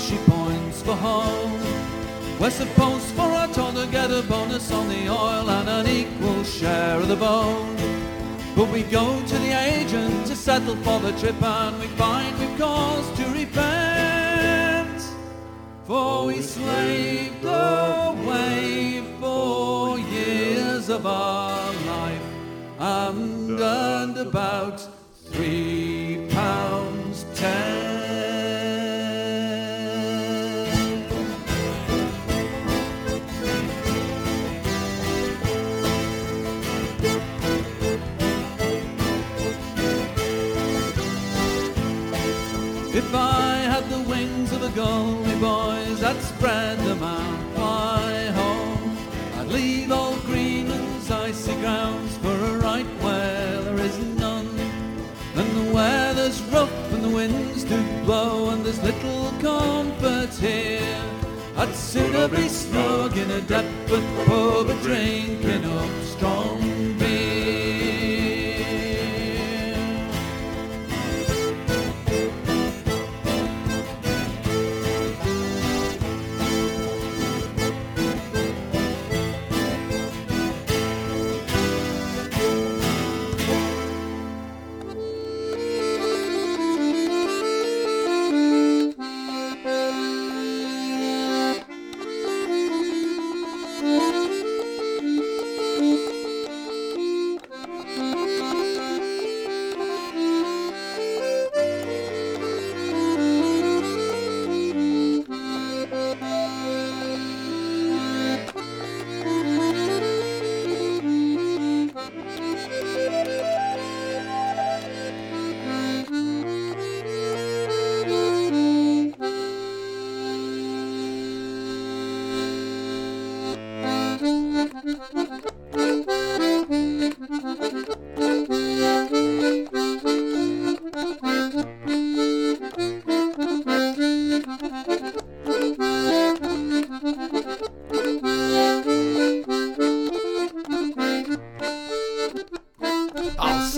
She 0.08 0.16
points 0.30 0.82
for 0.82 0.94
home. 0.94 1.60
We're 2.38 2.50
supposed 2.50 3.06
for 3.16 3.22
our 3.22 3.48
toll 3.48 3.72
to 3.72 3.86
get 3.86 4.10
a 4.10 4.22
bonus 4.22 4.70
on 4.70 4.88
the 4.88 5.08
oil 5.08 5.48
and 5.48 5.68
an 5.68 5.86
equal 5.86 6.44
share 6.44 6.98
of 7.00 7.08
the 7.08 7.16
bone. 7.16 7.76
But 8.54 8.68
we 8.68 8.82
go 8.82 9.06
to 9.30 9.38
the 9.38 9.52
agent 9.52 10.26
to 10.26 10.36
settle 10.36 10.76
for 10.76 11.00
the 11.00 11.12
trip 11.12 11.42
and 11.42 11.80
we 11.80 11.86
find 12.02 12.38
we've 12.38 12.58
cause 12.58 13.06
to 13.18 13.24
repent. 13.30 15.00
For 15.86 16.26
we 16.26 16.42
slaved 16.42 17.44
away 17.44 19.02
four 19.20 19.98
years 19.98 20.90
of 20.90 21.06
our 21.06 21.72
life 21.94 22.26
and 22.78 23.58
earned 23.58 24.18
about 24.18 24.86
to 57.68 58.04
blow, 58.04 58.50
and 58.50 58.64
there's 58.64 58.82
little 58.82 59.32
comfort 59.40 60.34
here. 60.34 61.02
I'd 61.56 61.74
sit 61.74 62.14
up 62.14 62.32
snug 62.48 63.16
in 63.16 63.30
a 63.30 63.40
depth, 63.40 63.90
of 63.92 64.26
pub 64.26 64.68
a 64.68 64.82
drink 64.82 65.44
and 65.44 65.64
up 65.64 66.04
strong. 66.04 66.73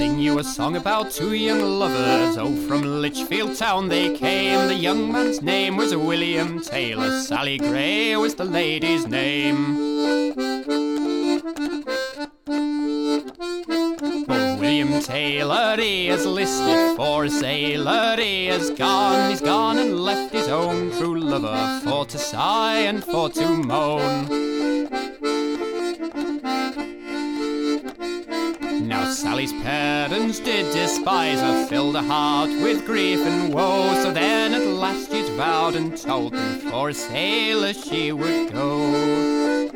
Sing 0.06 0.18
you 0.20 0.38
a 0.38 0.44
song 0.44 0.76
about 0.76 1.10
two 1.10 1.34
young 1.34 1.60
lovers. 1.60 2.36
Oh, 2.38 2.54
from 2.68 2.82
Litchfield 2.82 3.56
town 3.56 3.88
they 3.88 4.16
came. 4.16 4.68
The 4.68 4.74
young 4.74 5.10
man's 5.10 5.42
name 5.42 5.76
was 5.76 5.96
William 5.96 6.60
Taylor. 6.60 7.22
Sally 7.22 7.58
Gray 7.58 8.14
was 8.14 8.36
the 8.36 8.44
lady's 8.44 9.04
name. 9.08 9.58
Oh, 14.28 14.56
William 14.60 15.00
Taylor, 15.00 15.76
he 15.76 16.08
is 16.08 16.24
listed 16.24 16.96
for 16.96 17.24
a 17.24 17.30
sailor. 17.30 18.16
He 18.16 18.46
has 18.46 18.70
gone, 18.70 19.30
he's 19.30 19.40
gone 19.40 19.76
and 19.76 19.98
left 19.98 20.32
his 20.32 20.46
own 20.46 20.92
true 20.92 21.18
lover 21.18 21.80
for 21.82 22.04
to 22.06 22.18
sigh 22.18 22.78
and 22.90 23.02
for 23.02 23.28
to 23.30 23.48
moan. 23.48 24.55
Sally's 29.16 29.52
parents 29.62 30.40
did 30.40 30.70
despise 30.74 31.40
her, 31.40 31.66
filled 31.68 31.94
her 31.96 32.02
heart 32.02 32.50
with 32.50 32.84
grief 32.84 33.18
and 33.20 33.54
woe. 33.54 33.94
So 34.02 34.12
then 34.12 34.52
at 34.52 34.66
last 34.66 35.10
she'd 35.10 35.32
vowed 35.36 35.74
and 35.74 35.96
told 35.96 36.34
them 36.34 36.58
for 36.70 36.90
a 36.90 36.94
sailor 36.94 37.72
she 37.72 38.12
would 38.12 38.52
go. 38.52 39.70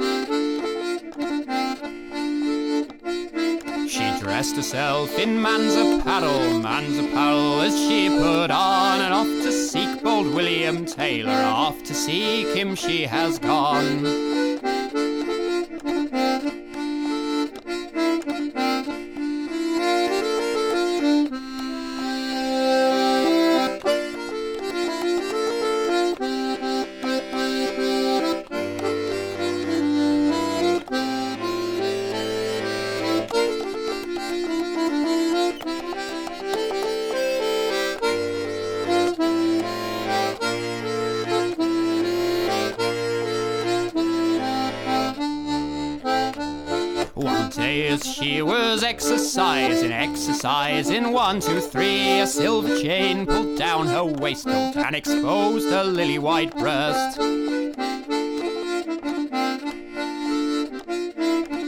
She 3.88 4.20
dressed 4.20 4.56
herself 4.56 5.18
in 5.18 5.40
man's 5.40 5.74
apparel, 5.74 6.60
man's 6.60 6.98
apparel 6.98 7.62
as 7.62 7.74
she 7.74 8.10
put 8.10 8.50
on, 8.50 9.00
and 9.00 9.14
off 9.14 9.26
to 9.26 9.50
seek 9.50 10.02
bold 10.02 10.34
William 10.34 10.84
Taylor, 10.84 11.32
off 11.32 11.82
to 11.84 11.94
seek 11.94 12.54
him 12.54 12.74
she 12.74 13.04
has 13.04 13.38
gone. 13.38 14.29
As 47.70 48.04
she 48.04 48.42
was 48.42 48.82
exercising, 48.82 49.92
exercising, 49.92 51.12
one, 51.12 51.38
two, 51.38 51.60
three, 51.60 52.18
a 52.18 52.26
silver 52.26 52.80
chain 52.80 53.26
pulled 53.26 53.56
down 53.56 53.86
her 53.86 54.04
waistcoat 54.04 54.76
and 54.76 54.96
exposed 54.96 55.70
her 55.70 55.84
lily 55.84 56.18
white 56.18 56.52
breast. 56.56 57.14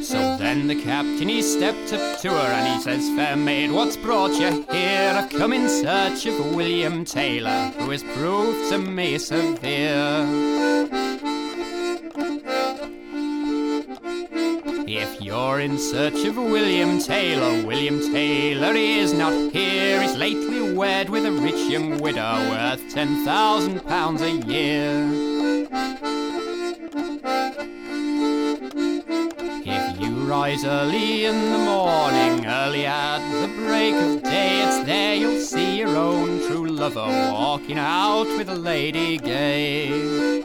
So 0.03 0.37
then 0.39 0.67
the 0.67 0.83
captain 0.83 1.29
he 1.29 1.41
stepped 1.41 1.93
up 1.93 2.21
to 2.23 2.31
her 2.31 2.53
and 2.53 2.75
he 2.75 2.81
says, 2.83 3.09
Fair 3.15 3.37
maid, 3.37 3.71
what's 3.71 3.97
brought 3.97 4.33
you 4.33 4.67
here? 4.73 5.13
I 5.15 5.29
come 5.31 5.53
in 5.53 5.69
search 5.69 6.27
of 6.27 6.57
William 6.57 7.05
Taylor, 7.05 7.71
who 7.79 7.91
has 7.91 8.03
proved 8.03 8.71
to 8.71 8.79
me 8.79 9.19
severe. 9.19 10.52
You're 15.53 15.61
in 15.61 15.77
search 15.79 16.25
of 16.25 16.37
William 16.37 16.99
Taylor, 16.99 17.67
William 17.67 18.01
Taylor 18.01 18.73
is 18.75 19.13
not 19.13 19.53
here. 19.53 20.01
He's 20.01 20.17
lately 20.17 20.73
wed 20.73 21.11
with 21.11 21.27
a 21.27 21.33
rich 21.33 21.71
young 21.71 21.99
widow 21.99 22.39
worth 22.49 22.81
ten 22.95 23.23
thousand 23.27 23.81
pounds 23.87 24.23
a 24.23 24.31
year. 24.31 24.95
If 29.67 30.01
you 30.01 30.11
rise 30.25 30.65
early 30.65 31.27
in 31.27 31.35
the 31.35 31.59
morning, 31.59 32.47
early 32.47 32.87
at 32.87 33.21
the 33.43 33.49
break 33.67 33.95
of 33.95 34.23
day, 34.23 34.63
it's 34.63 34.87
there 34.87 35.17
you'll 35.17 35.43
see 35.43 35.77
your 35.77 35.95
own 35.95 36.47
true 36.47 36.67
lover 36.67 37.07
walking 37.07 37.79
out 37.79 38.27
with 38.39 38.49
a 38.49 38.55
lady 38.55 39.19
gay. 39.19 40.42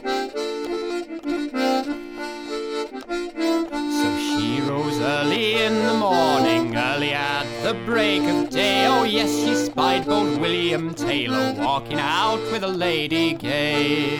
Early 5.08 5.62
in 5.62 5.74
the 5.86 5.94
morning, 5.94 6.76
early 6.76 7.14
at 7.14 7.46
the 7.62 7.72
break 7.86 8.22
of 8.24 8.50
day. 8.50 8.86
Oh, 8.86 9.04
yes, 9.04 9.30
she 9.30 9.54
spied 9.54 10.04
bold 10.04 10.38
William 10.38 10.92
Taylor 10.92 11.54
walking 11.56 11.98
out 11.98 12.40
with 12.52 12.62
a 12.62 12.68
lady 12.68 13.32
gay. 13.32 14.18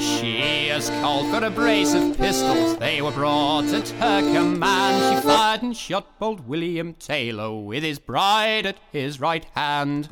She 0.00 0.68
has 0.68 0.90
called 1.00 1.32
for 1.32 1.44
a 1.44 1.50
brace 1.50 1.94
of 1.94 2.16
pistols, 2.16 2.76
they 2.78 3.00
were 3.02 3.12
brought 3.12 3.66
at 3.66 3.88
her 3.90 4.20
command. 4.20 4.96
She 5.14 5.28
fired 5.28 5.62
and 5.62 5.76
shot 5.76 6.18
bold 6.18 6.48
William 6.48 6.94
Taylor 6.94 7.56
with 7.56 7.84
his 7.84 8.00
bride 8.00 8.66
at 8.66 8.78
his 8.90 9.20
right 9.20 9.46
hand. 9.54 10.08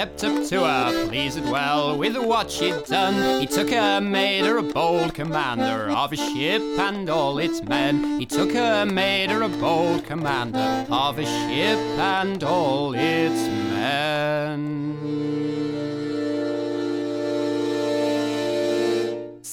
Stepped 0.00 0.24
up 0.24 0.48
to 0.48 0.64
her, 0.64 1.08
pleased 1.08 1.44
well 1.44 1.98
with 1.98 2.16
what 2.16 2.50
she'd 2.50 2.84
done. 2.86 3.38
He 3.38 3.46
took 3.46 3.68
her, 3.68 4.00
made 4.00 4.46
her 4.46 4.56
a 4.56 4.62
bold 4.62 5.12
commander 5.12 5.90
of 5.90 6.14
a 6.14 6.16
ship 6.16 6.62
and 6.62 7.10
all 7.10 7.36
its 7.36 7.62
men. 7.62 8.18
He 8.18 8.24
took 8.24 8.50
her, 8.52 8.86
made 8.86 9.28
her 9.28 9.42
a 9.42 9.50
bold 9.50 10.06
commander 10.06 10.86
of 10.90 11.18
a 11.18 11.26
ship 11.26 11.78
and 11.98 12.42
all 12.42 12.94
its 12.94 13.46
men. 13.74 14.79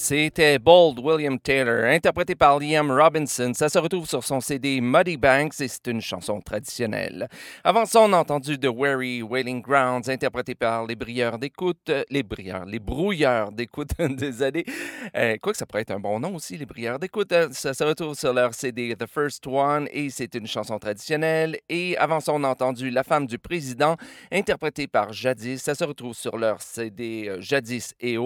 C'était 0.08 0.58
Bold 0.58 1.00
William 1.00 1.38
Taylor, 1.38 1.84
interprété 1.84 2.34
par 2.34 2.58
Liam 2.58 2.90
Robinson. 2.90 3.52
Ça 3.54 3.68
se 3.68 3.78
retrouve 3.78 4.08
sur 4.08 4.24
son 4.24 4.40
CD 4.40 4.80
Muddy 4.80 5.18
Banks 5.18 5.60
et 5.60 5.68
c'est 5.68 5.86
une 5.86 6.00
chanson 6.00 6.40
traditionnelle. 6.40 7.28
Avant 7.62 7.84
ça, 7.84 8.00
on 8.00 8.14
a 8.14 8.16
entendu 8.16 8.58
The 8.58 8.70
Weary 8.74 9.20
Wailing 9.20 9.60
Grounds, 9.60 10.08
interprété 10.08 10.54
par 10.54 10.86
les 10.86 10.96
Brieurs 10.96 11.38
d'écoute, 11.38 11.90
euh, 11.90 12.04
les 12.08 12.22
Brieurs, 12.22 12.64
les 12.64 12.78
Brouilleurs 12.78 13.52
d'écoute, 13.52 13.90
désolé. 13.98 14.64
Euh, 15.14 15.36
quoi 15.42 15.52
que 15.52 15.58
ça 15.58 15.66
pourrait 15.66 15.82
être 15.82 15.90
un 15.90 16.00
bon 16.00 16.18
nom 16.20 16.36
aussi, 16.36 16.56
les 16.56 16.64
Brieurs 16.64 16.98
d'écoute. 16.98 17.30
Euh, 17.32 17.48
Ça 17.52 17.74
se 17.74 17.84
retrouve 17.84 18.14
sur 18.14 18.32
leur 18.32 18.54
CD 18.54 18.96
The 18.96 19.06
First 19.06 19.46
One 19.46 19.90
et 19.92 20.08
c'est 20.08 20.34
une 20.34 20.46
chanson 20.46 20.78
traditionnelle. 20.78 21.58
Et 21.68 21.98
avant 21.98 22.20
ça, 22.20 22.32
on 22.32 22.44
a 22.44 22.48
entendu 22.48 22.88
La 22.88 23.02
femme 23.02 23.26
du 23.26 23.38
président, 23.38 23.98
interprétée 24.32 24.86
par 24.86 25.12
Jadis. 25.12 25.58
Ça 25.58 25.74
se 25.74 25.84
retrouve 25.84 26.14
sur 26.14 26.38
leur 26.38 26.62
CD 26.62 27.26
euh, 27.28 27.42
Jadis 27.42 27.92
et 28.00 28.16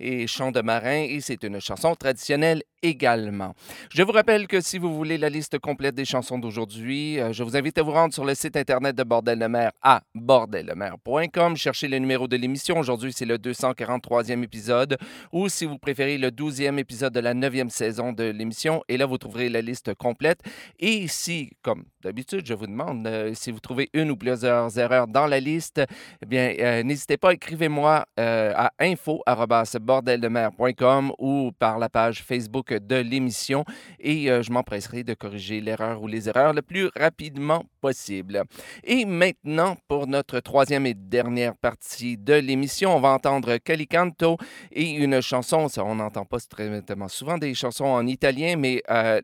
et 0.00 0.26
Chant 0.26 0.50
de 0.50 0.62
marin 0.62 1.02
et 1.02 1.25
c'est 1.26 1.42
une 1.42 1.60
chanson 1.60 1.96
traditionnelle 1.96 2.62
également. 2.82 3.54
Je 3.90 4.02
vous 4.04 4.12
rappelle 4.12 4.46
que 4.46 4.60
si 4.60 4.78
vous 4.78 4.94
voulez 4.94 5.18
la 5.18 5.28
liste 5.28 5.58
complète 5.58 5.96
des 5.96 6.04
chansons 6.04 6.38
d'aujourd'hui, 6.38 7.18
euh, 7.18 7.32
je 7.32 7.42
vous 7.42 7.56
invite 7.56 7.78
à 7.78 7.82
vous 7.82 7.90
rendre 7.90 8.14
sur 8.14 8.24
le 8.24 8.36
site 8.36 8.56
internet 8.56 8.94
de 8.94 9.02
Bordel 9.02 9.40
de 9.40 9.46
mer 9.46 9.72
à 9.82 10.02
bordellemer.com. 10.14 11.56
Cherchez 11.56 11.88
le 11.88 11.98
numéro 11.98 12.28
de 12.28 12.36
l'émission. 12.36 12.78
Aujourd'hui, 12.78 13.12
c'est 13.12 13.24
le 13.24 13.38
243e 13.38 14.44
épisode 14.44 14.98
ou 15.32 15.48
si 15.48 15.64
vous 15.64 15.78
préférez 15.78 16.16
le 16.16 16.30
12e 16.30 16.78
épisode 16.78 17.12
de 17.12 17.18
la 17.18 17.34
9e 17.34 17.70
saison 17.70 18.12
de 18.12 18.22
l'émission. 18.24 18.84
Et 18.88 18.96
là, 18.96 19.06
vous 19.06 19.18
trouverez 19.18 19.48
la 19.48 19.62
liste 19.62 19.94
complète. 19.94 20.38
Et 20.78 21.08
si, 21.08 21.50
comme 21.62 21.86
d'habitude, 22.04 22.46
je 22.46 22.54
vous 22.54 22.68
demande 22.68 23.04
euh, 23.08 23.32
si 23.34 23.50
vous 23.50 23.58
trouvez 23.58 23.90
une 23.94 24.12
ou 24.12 24.16
plusieurs 24.16 24.78
erreurs 24.78 25.08
dans 25.08 25.26
la 25.26 25.40
liste, 25.40 25.82
eh 26.22 26.26
bien, 26.26 26.54
euh, 26.60 26.84
n'hésitez 26.84 27.16
pas, 27.16 27.32
écrivez-moi 27.32 28.06
à 28.16 28.70
info.bordeldemer.com 28.78 31.15
ou 31.18 31.52
par 31.58 31.78
la 31.78 31.88
page 31.88 32.22
Facebook 32.22 32.72
de 32.72 32.96
l'émission 32.96 33.64
et 33.98 34.30
euh, 34.30 34.42
je 34.42 34.50
m'empresserai 34.52 35.04
de 35.04 35.14
corriger 35.14 35.60
l'erreur 35.60 36.02
ou 36.02 36.06
les 36.06 36.28
erreurs 36.28 36.52
le 36.52 36.62
plus 36.62 36.90
rapidement 36.96 37.64
possible. 37.80 38.42
Et 38.84 39.04
maintenant, 39.04 39.76
pour 39.88 40.06
notre 40.06 40.40
troisième 40.40 40.86
et 40.86 40.94
dernière 40.94 41.56
partie 41.56 42.16
de 42.16 42.34
l'émission, 42.34 42.96
on 42.96 43.00
va 43.00 43.10
entendre 43.10 43.56
Calicanto 43.58 44.36
et 44.72 44.90
une 44.90 45.20
chanson, 45.20 45.66
on 45.78 45.94
n'entend 45.94 46.24
pas 46.24 46.38
très 46.40 46.70
souvent 47.08 47.38
des 47.38 47.54
chansons 47.54 47.84
en 47.84 48.06
italien, 48.06 48.56
mais 48.56 48.82
euh, 48.90 49.20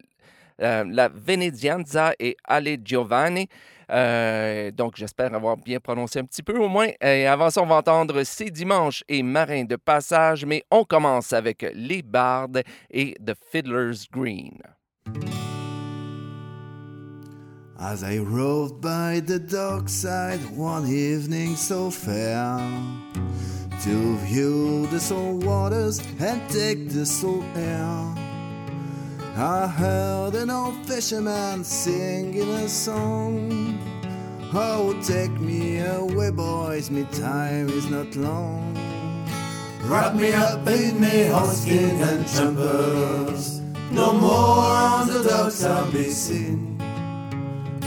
euh, 0.62 0.85
la 0.88 1.09
Venedianza 1.09 2.12
et 2.18 2.37
Ale 2.44 2.79
Giovanni. 2.85 3.48
Euh, 3.90 4.70
donc, 4.70 4.94
j'espère 4.96 5.35
avoir 5.35 5.57
bien 5.57 5.79
prononcé 5.79 6.18
un 6.18 6.25
petit 6.25 6.42
peu 6.42 6.57
au 6.59 6.68
moins. 6.68 6.88
Et 7.01 7.27
avant 7.27 7.51
ça, 7.51 7.62
on 7.62 7.66
va 7.66 7.77
entendre 7.77 8.22
C'est 8.25 8.51
dimanche 8.51 9.05
et 9.09 9.22
Marin 9.22 9.64
de 9.64 9.77
passage, 9.77 10.46
mais 10.46 10.62
on 10.70 10.85
commence 10.85 11.33
avec 11.33 11.66
Les 11.75 12.03
Bardes 12.03 12.62
et 12.90 13.14
The 13.25 13.35
Fiddler's 13.51 14.07
Green. 14.11 14.59
As 17.79 18.05
I 18.05 18.20
rode 18.20 18.81
by 18.81 19.20
the 19.20 19.40
dockside 19.40 20.38
one 20.57 20.87
evening 20.87 21.57
so 21.57 21.90
fair, 21.90 22.61
to 23.83 24.16
view 24.18 24.87
the 24.87 25.01
salt 25.01 25.42
waters 25.42 26.01
and 26.20 26.40
take 26.48 26.90
the 26.90 27.05
salt 27.05 27.42
air, 27.57 28.14
I 29.35 29.66
heard 29.66 30.35
an 30.35 30.51
old 30.51 30.77
fisherman 30.87 31.64
singing 31.64 32.51
a 32.51 32.68
song. 32.68 33.79
Oh, 34.53 34.92
take 35.03 35.33
me 35.40 35.79
away, 35.81 36.31
boys, 36.31 36.90
me 36.90 37.05
time 37.12 37.71
is 37.71 37.88
not 37.88 38.14
long. 38.14 38.77
Wrap 39.85 40.14
me 40.14 40.33
up 40.33 40.66
in 40.68 41.01
me 41.01 41.25
hoskin 41.29 42.03
and 42.03 42.27
jumpers. 42.29 43.62
No 43.90 44.12
more 44.12 44.31
on 44.31 45.09
the 45.09 45.23
docks 45.27 45.64
I'll 45.64 45.90
be 45.90 46.11
seen. 46.11 46.79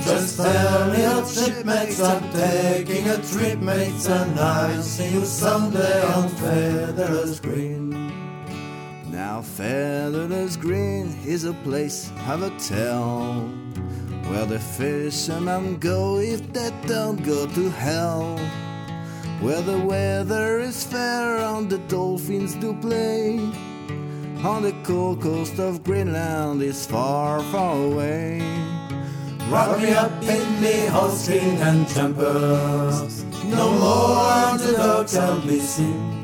Just 0.04 0.38
tell 0.38 0.92
me 0.92 1.04
up, 1.04 1.28
shipmates, 1.28 2.02
I'm 2.02 2.24
taking 2.32 3.08
a 3.08 3.22
trip, 3.22 3.60
mates, 3.60 4.08
and 4.10 4.40
I'll 4.40 4.82
see 4.82 5.14
you 5.14 5.24
someday 5.24 6.02
on 6.06 6.28
Featherless 6.28 7.40
Green. 7.40 7.85
Now 9.16 9.42
Featherless 9.42 10.58
Green 10.58 11.18
is 11.26 11.46
a 11.46 11.54
place, 11.64 12.10
have 12.28 12.44
a 12.44 12.50
tell, 12.60 13.36
where 14.28 14.46
the 14.46 14.60
fishermen 14.60 15.78
go 15.78 16.20
if 16.20 16.52
they 16.52 16.70
don't 16.86 17.24
go 17.24 17.48
to 17.48 17.70
hell. 17.70 18.38
Where 19.40 19.62
the 19.62 19.80
weather 19.80 20.60
is 20.60 20.84
fair 20.84 21.38
and 21.38 21.70
the 21.70 21.78
dolphins 21.88 22.56
do 22.56 22.74
play. 22.74 23.40
On 24.44 24.62
the 24.62 24.76
cold 24.84 25.22
coast 25.22 25.60
of 25.60 25.82
Greenland 25.82 26.62
is 26.62 26.86
far, 26.86 27.42
far 27.54 27.82
away. 27.82 28.42
Wrap 29.48 29.80
me 29.80 29.92
up 29.92 30.12
in 30.24 30.62
me 30.62 30.88
hoskin 30.88 31.56
and 31.62 31.88
jumpers. 31.88 33.24
No 33.46 33.72
more 33.80 34.58
the 34.58 34.74
docks 34.76 35.16
I'll 35.16 35.40
be 35.40 35.62
seen. 35.62 36.15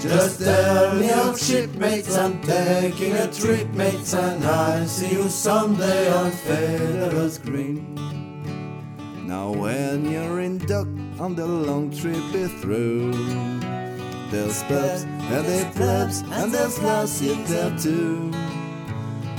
Just 0.00 0.40
tell 0.40 0.94
me 0.94 1.10
up, 1.10 1.36
shipmates, 1.36 2.16
I'm 2.16 2.40
taking 2.42 3.14
a 3.14 3.26
trip, 3.32 3.68
mates, 3.74 4.14
and 4.14 4.44
I'll 4.44 4.86
see 4.86 5.10
you 5.10 5.28
someday 5.28 6.12
on 6.12 6.30
Featherless 6.30 7.38
Green. 7.38 7.94
Now 9.26 9.50
when 9.50 10.10
you're 10.10 10.40
in 10.40 10.58
dock 10.58 10.86
on 11.18 11.34
the 11.34 11.46
long 11.46 11.90
trip 11.90 12.32
is 12.32 12.52
through, 12.62 13.12
there's 14.30 14.62
pubs 14.64 15.02
and 15.02 15.44
there's 15.44 15.74
clubs 15.74 16.22
and 16.30 16.52
there's 16.52 16.78
lasses 16.78 17.48
there 17.50 17.76
too. 17.76 18.30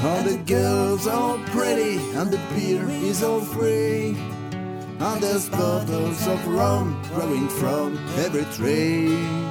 All 0.04 0.24
the 0.24 0.38
girls 0.46 1.08
are 1.08 1.38
pretty 1.48 1.98
and 2.18 2.30
the 2.32 2.40
beer 2.54 2.88
is 2.90 3.24
all 3.24 3.40
free. 3.40 4.18
And 5.00 5.22
there's 5.24 5.50
bottles 5.50 6.28
of 6.28 6.46
rum 6.48 7.02
growing 7.14 7.48
from 7.48 7.98
every 8.18 8.44
tree. 8.56 9.49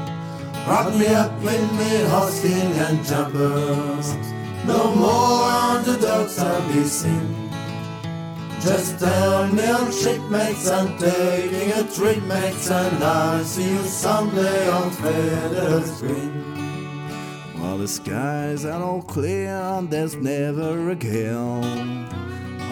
Rock 0.69 0.95
me 0.97 1.07
up 1.07 1.33
in 1.33 1.65
me 1.79 1.93
hosking 2.13 2.75
and 2.87 3.03
jumpers. 3.03 4.15
No 4.67 4.95
more 4.95 5.45
underdogs 5.73 6.39
I'll 6.39 6.69
be 6.69 6.85
seen. 6.85 7.49
Just 8.61 8.99
tell 8.99 9.49
me, 9.49 9.67
old 9.71 9.95
shipmates, 9.95 10.69
I'm 10.69 10.99
taking 10.99 11.73
a 11.73 11.85
trip, 11.91 12.23
mates, 12.25 12.71
and 12.71 13.03
I'll 13.03 13.45
see 13.45 13.71
you 13.71 13.83
someday 13.85 14.69
on 14.69 14.91
Feathers 14.91 16.01
Green. 16.03 16.43
While 17.59 17.79
the 17.79 17.89
skies 17.89 18.67
are 18.67 18.83
all 18.83 19.01
clear 19.01 19.55
and 19.55 19.89
there's 19.89 20.17
never 20.17 20.91
a 20.91 20.95
gale. 20.95 21.65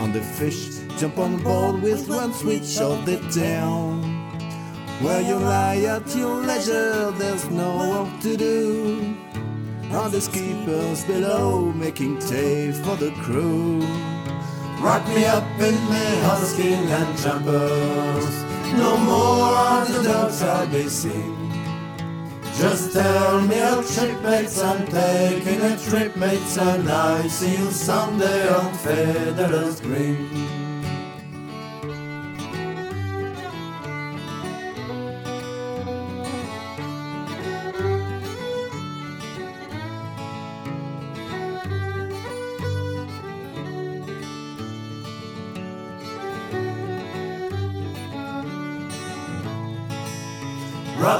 On 0.03 0.13
the 0.13 0.21
fish, 0.21 0.81
jump 0.99 1.17
on 1.17 1.43
board 1.43 1.81
with 1.81 2.07
one 2.11 2.35
switch 2.35 2.79
of 2.79 3.07
the 3.07 3.17
tail. 3.33 4.16
Where 5.01 5.21
you 5.21 5.37
lie 5.37 5.77
at 5.77 6.17
your 6.17 6.37
leisure, 6.41 7.11
there's 7.13 7.51
no 7.51 7.69
work 7.91 8.21
to 8.23 8.35
do. 8.35 9.15
On 9.93 10.11
the 10.11 10.23
skippers 10.23 11.05
below, 11.05 11.71
making 11.73 12.19
tea 12.19 12.73
for 12.73 12.97
the 12.97 13.11
crew. 13.21 13.81
Rock 14.81 15.07
me 15.09 15.27
up 15.27 15.45
in 15.61 15.75
me 15.93 16.07
husking 16.25 16.91
and 16.99 17.19
jumpers. 17.19 18.45
No 18.73 18.97
more 18.97 19.55
underdogs 19.55 20.43
I'll 20.43 20.67
be 20.67 20.89
seen. 20.89 21.53
Just 22.59 22.95
tell 22.95 23.43
me, 23.43 23.63
old 23.63 23.87
shipmates, 23.87 24.63
I'm 24.63 24.87
taking 24.87 25.61
a 25.61 25.77
trip, 25.77 26.17
mates, 26.17 26.57
and 26.57 26.89
I 26.89 27.29
see 27.29 27.53
you 27.53 27.71
someday 27.71 28.49
on 28.49 28.73
Feathers 28.79 29.81
Green. 29.83 30.56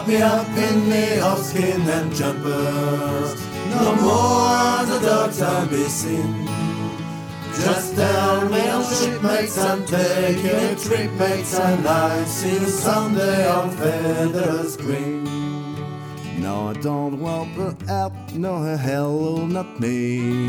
Me 0.07 0.23
up 0.23 0.49
in 0.49 0.89
me 0.89 1.19
of 1.19 1.39
skin 1.45 1.81
and 1.81 2.15
jumpers. 2.15 3.35
No 3.71 3.95
more 3.97 4.87
the 4.87 5.01
dogs 5.05 5.43
I'll 5.43 5.67
be 5.67 5.83
seen. 5.89 6.47
Just 7.57 7.97
tell 7.97 8.49
me, 8.49 8.71
old 8.71 8.87
shipmates, 8.87 9.59
I'm 9.59 9.85
taking 9.85 10.47
a 10.47 10.77
trip, 10.77 11.11
mates, 11.19 11.59
and 11.59 11.89
I 11.89 12.23
see 12.25 12.53
you 12.53 12.67
someday 12.67 13.49
on 13.49 13.71
Feathers 13.71 14.77
Green. 14.77 15.25
No, 16.41 16.69
I 16.69 16.75
don't 16.75 17.19
want 17.19 17.59
a 17.59 17.75
help, 17.87 18.13
no 18.35 18.63
hello, 18.77 19.45
not 19.47 19.81
me. 19.81 20.47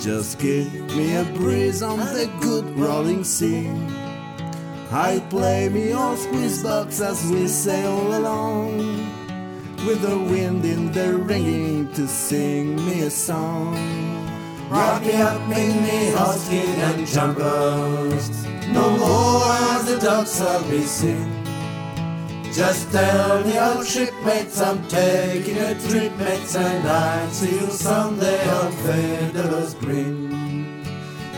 Just 0.00 0.38
give 0.38 0.70
me 0.96 1.16
a 1.16 1.24
breeze 1.24 1.80
on 1.82 1.98
the 1.98 2.30
good 2.40 2.66
rolling 2.78 3.24
sea. 3.24 3.70
I 4.92 5.20
play 5.30 5.68
me 5.68 5.92
on 5.92 6.16
squeeze 6.16 6.62
box 6.62 7.00
as 7.00 7.24
we 7.30 7.46
sail 7.46 8.18
along. 8.18 8.78
With 9.86 10.02
the 10.02 10.18
wind 10.18 10.64
in 10.64 10.90
the 10.92 11.16
ringing 11.16 11.92
to 11.92 12.08
sing 12.08 12.74
me 12.84 13.02
a 13.02 13.10
song. 13.10 13.76
Rock 14.70 15.02
me 15.02 15.14
up 15.14 15.40
in 15.42 15.82
me 15.82 16.10
husking 16.12 16.78
and 16.86 17.04
jumpers 17.04 18.46
No 18.68 18.96
more 18.98 19.42
as 19.74 19.84
the 19.84 19.98
ducks 19.98 20.40
I'll 20.40 20.62
seen 20.82 21.44
Just 22.52 22.92
tell 22.92 23.44
me 23.44 23.58
old 23.58 23.84
shipmates 23.84 24.60
I'm 24.60 24.86
taking 24.86 25.58
a 25.58 25.74
trip. 25.74 26.16
Mates 26.18 26.54
And 26.54 26.86
I'll 26.86 27.30
see 27.30 27.50
you 27.50 27.66
someday 27.66 28.48
on 28.48 28.70
Feathers 28.70 29.74
Green 29.74 30.29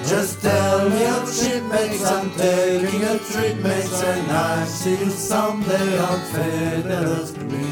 just 0.07 0.41
tell 0.43 0.91
me, 0.91 1.07
old 1.07 1.29
shipmates, 1.29 2.05
I'm 2.05 2.31
taking 2.33 3.03
a 3.05 3.19
trip, 3.19 3.57
mates, 3.59 4.03
and 4.03 4.31
I 4.31 4.65
see 4.65 4.99
you 4.99 5.11
someday 5.11 5.99
on 5.99 6.21
Feathers 6.33 7.33
Green. 7.33 7.72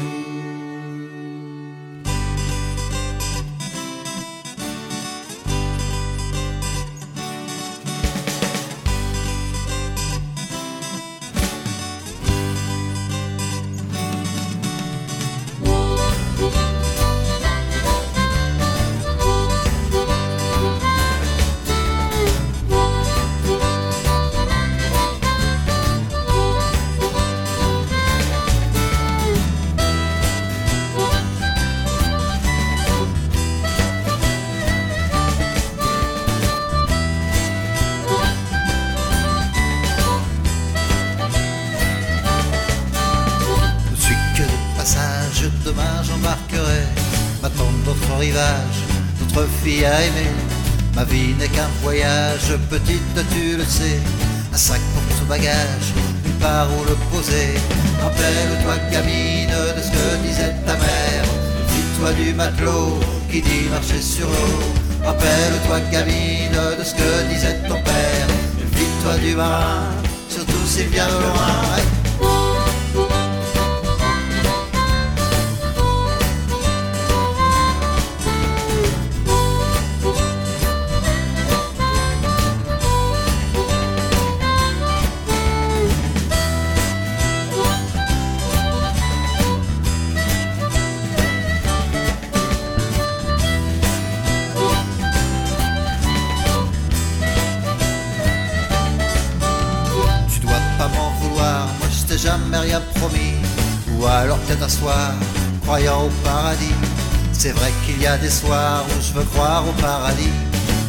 Bagage, 55.31 55.87
une 56.25 56.39
part 56.43 56.67
où 56.75 56.83
le 56.83 56.95
poser. 57.09 57.53
Rappelle-toi 58.03 58.75
gamine 58.91 59.55
de 59.77 59.81
ce 59.81 59.91
que 59.95 60.05
disait 60.27 60.55
ta 60.65 60.73
mère, 60.73 61.25
dis-toi 61.71 62.11
du 62.19 62.33
matelot 62.33 62.99
qui 63.29 63.41
dit 63.41 63.69
marcher 63.71 64.01
sur 64.01 64.27
l'eau. 64.27 64.59
Rappelle-toi 65.05 65.79
gamine 65.89 66.59
de 66.79 66.83
ce 66.83 66.93
que 66.99 67.09
disait 67.33 67.59
ton 67.69 67.79
père, 67.81 68.27
dis-toi 68.75 69.15
du 69.23 69.33
marin, 69.35 69.85
surtout 70.27 70.65
s'il 70.67 70.87
vient 70.87 71.07
loin. 71.07 71.90
Un 104.59 104.67
soir, 104.67 105.13
croyant 105.63 106.03
au 106.03 106.09
paradis. 106.25 106.75
C'est 107.31 107.51
vrai 107.51 107.71
qu'il 107.85 108.01
y 108.01 108.05
a 108.05 108.17
des 108.17 108.29
soirs 108.29 108.83
où 108.89 109.01
je 109.01 109.13
veux 109.13 109.23
croire 109.23 109.63
au 109.67 109.71
paradis. 109.81 110.29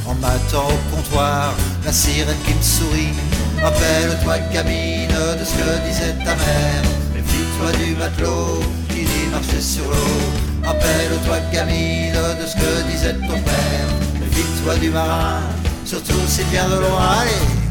En 0.04 0.14
m'attend 0.16 0.66
au 0.68 0.94
comptoir, 0.94 1.54
la 1.84 1.92
sirène 1.92 2.36
qui 2.44 2.54
me 2.54 2.60
sourit. 2.60 3.14
Rappelle-toi 3.62 4.38
gamine 4.52 5.08
de 5.08 5.44
ce 5.44 5.52
que 5.54 5.88
disait 5.88 6.12
ta 6.24 6.34
mère. 6.34 6.82
Méfie-toi 7.14 7.72
du 7.78 7.94
matelot 7.94 8.60
qui 8.88 9.04
dit 9.04 9.30
marcher 9.30 9.60
sur 9.60 9.84
l'eau. 9.84 10.64
Rappelle-toi 10.64 11.38
gamine 11.52 12.12
de 12.12 12.46
ce 12.46 12.56
que 12.56 12.90
disait 12.90 13.14
ton 13.14 13.40
père. 13.40 13.88
Méfie-toi 14.20 14.74
du 14.76 14.90
marin, 14.90 15.40
surtout 15.84 16.20
s'il 16.26 16.46
vient 16.46 16.68
de 16.68 16.80
loin. 16.80 17.61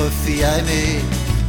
d'autres 0.00 0.12
filles 0.24 0.44
à 0.44 0.58
aimer. 0.58 1.00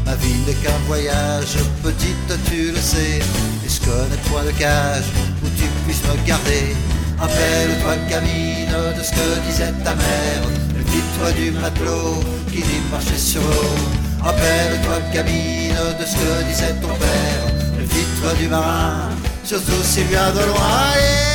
Ma 0.05 0.15
vie 0.15 0.39
n'est 0.45 0.53
qu'un 0.55 0.77
voyage, 0.87 1.55
petite, 1.83 2.31
tu 2.49 2.71
le 2.71 2.81
sais. 2.81 3.19
Et 3.65 3.69
je 3.69 3.79
connais 3.79 4.21
point 4.29 4.43
de 4.43 4.51
cage 4.51 5.05
où 5.43 5.47
tu 5.57 5.65
puisses 5.85 6.03
me 6.03 6.27
garder? 6.27 6.75
Appelle-toi 7.19 7.95
Camille, 8.09 8.67
de 8.97 9.03
ce 9.03 9.11
que 9.11 9.47
disait 9.47 9.73
ta 9.83 9.95
mère. 9.95 10.43
Le 10.75 10.83
toi 11.17 11.31
du 11.31 11.51
matelot 11.51 12.19
qui 12.51 12.61
dit 12.61 12.81
marcher 12.91 13.17
sur 13.17 13.41
l'eau. 13.41 13.75
Appelle-toi 14.25 14.97
Camille, 15.13 15.73
de 15.99 16.05
ce 16.05 16.15
que 16.15 16.43
disait 16.49 16.75
ton 16.81 16.93
père. 16.95 17.45
Le 17.77 17.85
toi 18.21 18.33
du 18.39 18.47
marin, 18.47 19.09
surtout 19.43 19.83
s'il 19.83 20.05
vient 20.05 20.31
de 20.31 20.39
loin. 20.39 21.30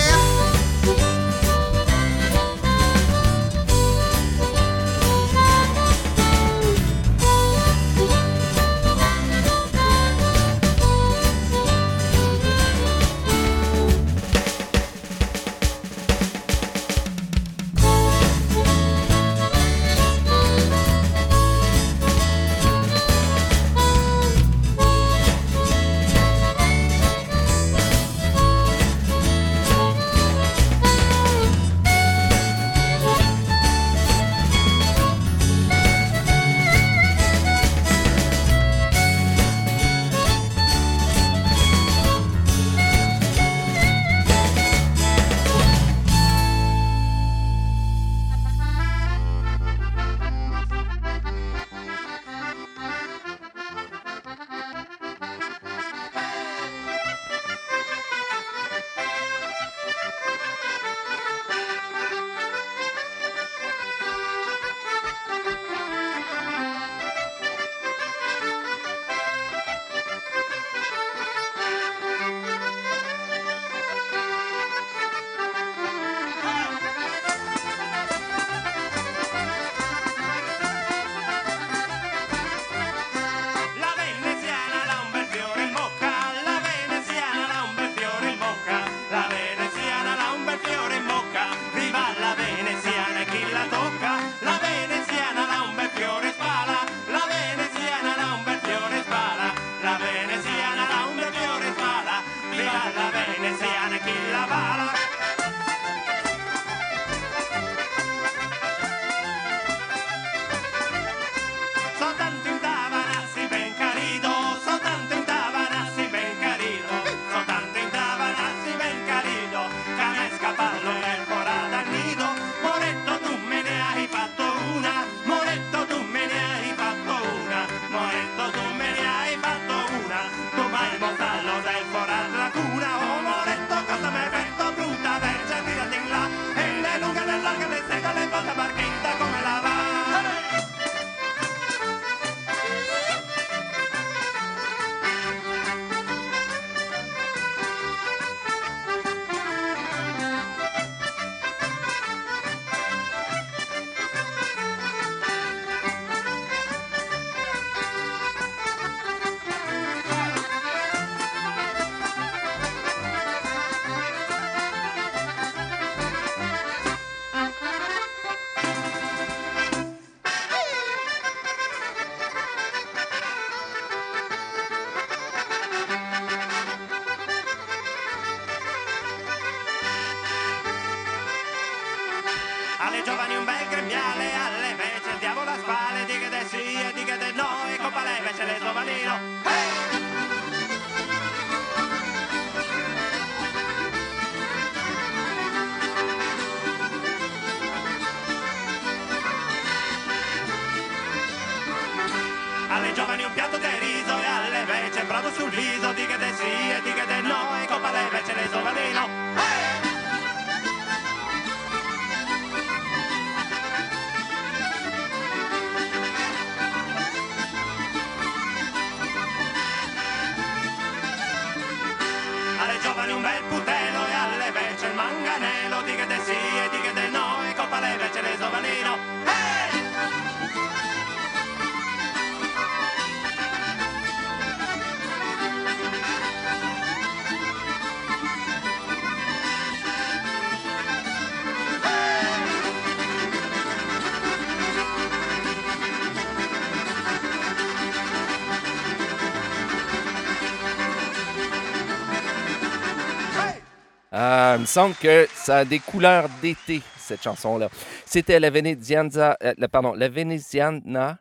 il 254.57 254.61
me 254.61 254.67
semble 254.67 254.95
que 254.95 255.29
ça 255.35 255.59
a 255.59 255.65
des 255.65 255.79
couleurs 255.79 256.29
d'été, 256.41 256.81
cette 256.99 257.23
chanson-là. 257.23 257.69
C'était 258.07 258.41
la 258.41 258.49
Veneziana, 258.51 259.37
euh, 259.43 259.55
pardon, 259.71 259.93
la 259.95 260.09
Veneziana 260.09 261.19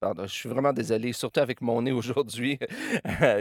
Pardon, 0.00 0.28
je 0.28 0.32
suis 0.32 0.48
vraiment 0.48 0.72
désolé, 0.72 1.12
surtout 1.12 1.40
avec 1.40 1.60
mon 1.60 1.82
nez 1.82 1.90
aujourd'hui. 1.98 2.56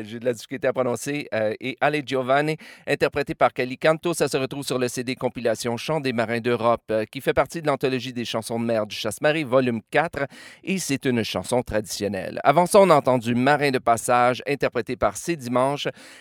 J'ai 0.01 0.20
de 0.20 0.26
la 0.26 0.34
difficulté 0.34 0.68
à 0.68 0.74
prononcer. 0.74 1.28
Euh, 1.32 1.53
et 1.60 1.78
Ale 1.82 2.01
Giovanni, 2.03 2.58
interprété 2.88 3.36
par 3.36 3.53
Cali 3.53 3.78
Canto, 3.78 4.16
ça 4.16 4.28
se 4.28 4.38
retrouve 4.38 4.66
sur 4.66 4.80
le 4.80 4.88
CD 4.88 5.16
compilation 5.16 5.78
Chants 5.78 5.99
des 5.99 6.14
marins 6.14 6.39
d'Europe, 6.39 6.82
euh, 6.89 7.05
qui 7.05 7.22
fait 7.22 7.34
partie 7.34 7.62
de 7.62 7.68
l'anthologie 7.68 8.12
des 8.12 8.26
chansons 8.26 8.60
de 8.60 8.66
mer 8.66 8.88
du 8.88 8.95
Chasse-Marie, 8.95 9.43
volume 9.43 9.82
4, 9.91 10.26
et 10.64 10.80
c'est 10.80 11.05
une 11.05 11.24
chanson 11.24 11.62
traditionnelle. 11.62 12.39
Avant 12.43 12.66
ça, 12.66 12.80
on 12.80 12.89
a 12.89 12.95
entendu 12.95 13.36
Marin 13.36 13.70
de 13.70 13.80
passage, 13.80 14.41
interprété 14.47 14.95
par 14.95 15.16
C'est. 15.16 15.38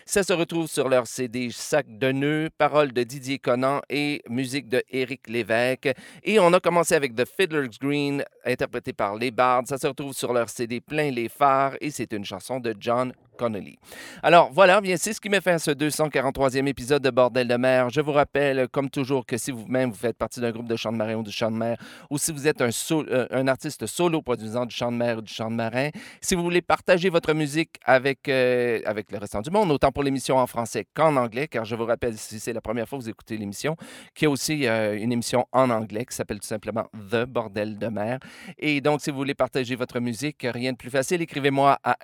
Ça 0.04 0.22
se 0.22 0.32
retrouve 0.34 0.66
sur 0.66 0.90
leur 0.90 1.06
CD 1.06 1.48
Sac 1.50 1.86
de 1.88 2.12
nœuds, 2.12 2.50
paroles 2.58 2.92
de 2.92 3.04
Didier 3.04 3.38
Conan 3.38 3.80
et 3.88 4.22
musique 4.28 4.68
de 4.68 4.82
Éric 4.90 5.28
Lévesque. 5.28 5.90
Et 6.22 6.38
on 6.38 6.52
a 6.52 6.60
commencé 6.60 6.94
avec 6.94 7.14
The 7.14 7.24
Fiddler's 7.24 7.78
Green, 7.80 8.22
interprété 8.44 8.92
par 8.92 9.16
Les 9.16 9.30
Bards. 9.30 9.62
Ça 9.66 9.78
se 9.78 9.86
retrouve 9.86 10.12
sur 10.12 10.25
leur 10.32 10.48
CD 10.48 10.80
Plein 10.80 11.10
les 11.10 11.28
phares 11.28 11.76
et 11.80 11.90
c'est 11.90 12.12
une 12.12 12.24
chanson 12.24 12.60
de 12.60 12.74
John 12.78 13.12
Connolly. 13.36 13.78
Alors 14.22 14.50
voilà, 14.52 14.80
bien 14.80 14.96
c'est 14.96 15.12
ce 15.12 15.20
qui 15.20 15.28
met 15.28 15.40
fin 15.40 15.54
à 15.54 15.58
ce 15.58 15.70
243e 15.70 16.66
épisode 16.66 17.02
de 17.02 17.10
Bordel 17.10 17.46
de 17.46 17.54
mer. 17.56 17.90
Je 17.90 18.00
vous 18.00 18.12
rappelle, 18.12 18.68
comme 18.68 18.90
toujours, 18.90 19.24
que 19.24 19.36
si 19.36 19.50
vous-même 19.50 19.90
vous 19.90 19.96
faites 19.96 20.16
partie 20.16 20.40
d'un 20.40 20.50
groupe 20.50 20.66
de 20.66 20.76
chant 20.76 20.92
de 20.92 20.96
marin 20.96 21.16
ou 21.16 21.22
du 21.22 21.30
chant 21.30 21.50
de 21.50 21.56
mer, 21.56 21.76
ou 22.10 22.18
si 22.18 22.32
vous 22.32 22.48
êtes 22.48 22.60
euh, 22.60 23.26
un 23.30 23.48
artiste 23.48 23.86
solo 23.86 24.22
produisant 24.22 24.66
du 24.66 24.74
chant 24.74 24.90
de 24.90 24.96
mer 24.96 25.18
ou 25.18 25.22
du 25.22 25.32
chant 25.32 25.50
de 25.50 25.56
marin, 25.56 25.90
si 26.20 26.34
vous 26.34 26.42
voulez 26.42 26.62
partager 26.62 27.08
votre 27.08 27.32
musique 27.34 27.76
avec, 27.84 28.28
euh, 28.28 28.80
avec 28.84 29.12
le 29.12 29.18
restant 29.18 29.42
du 29.42 29.50
monde, 29.50 29.70
autant 29.70 29.92
pour 29.92 30.02
l'émission 30.02 30.38
en 30.38 30.46
français 30.46 30.86
qu'en 30.94 31.16
anglais, 31.16 31.46
car 31.46 31.64
je 31.64 31.76
vous 31.76 31.84
rappelle, 31.84 32.16
si 32.16 32.40
c'est 32.40 32.52
la 32.52 32.60
première 32.60 32.88
fois 32.88 32.98
que 32.98 33.04
vous 33.04 33.10
écoutez 33.10 33.36
l'émission, 33.36 33.76
qu'il 34.14 34.26
y 34.26 34.28
a 34.28 34.30
aussi 34.30 34.66
euh, 34.66 34.98
une 34.98 35.12
émission 35.12 35.46
en 35.52 35.70
anglais 35.70 36.04
qui 36.04 36.14
s'appelle 36.16 36.40
tout 36.40 36.46
simplement 36.46 36.86
The 37.10 37.24
Bordel 37.26 37.78
de 37.78 37.88
mer. 37.88 38.18
Et 38.58 38.80
donc, 38.80 39.02
si 39.02 39.10
vous 39.10 39.16
voulez 39.18 39.34
partager 39.34 39.76
votre 39.76 40.00
musique, 40.00 40.46
rien 40.48 40.72
de 40.72 40.76
plus 40.76 40.90
facile, 40.90 41.22
écrivez-moi 41.22 41.78
à 41.84 41.96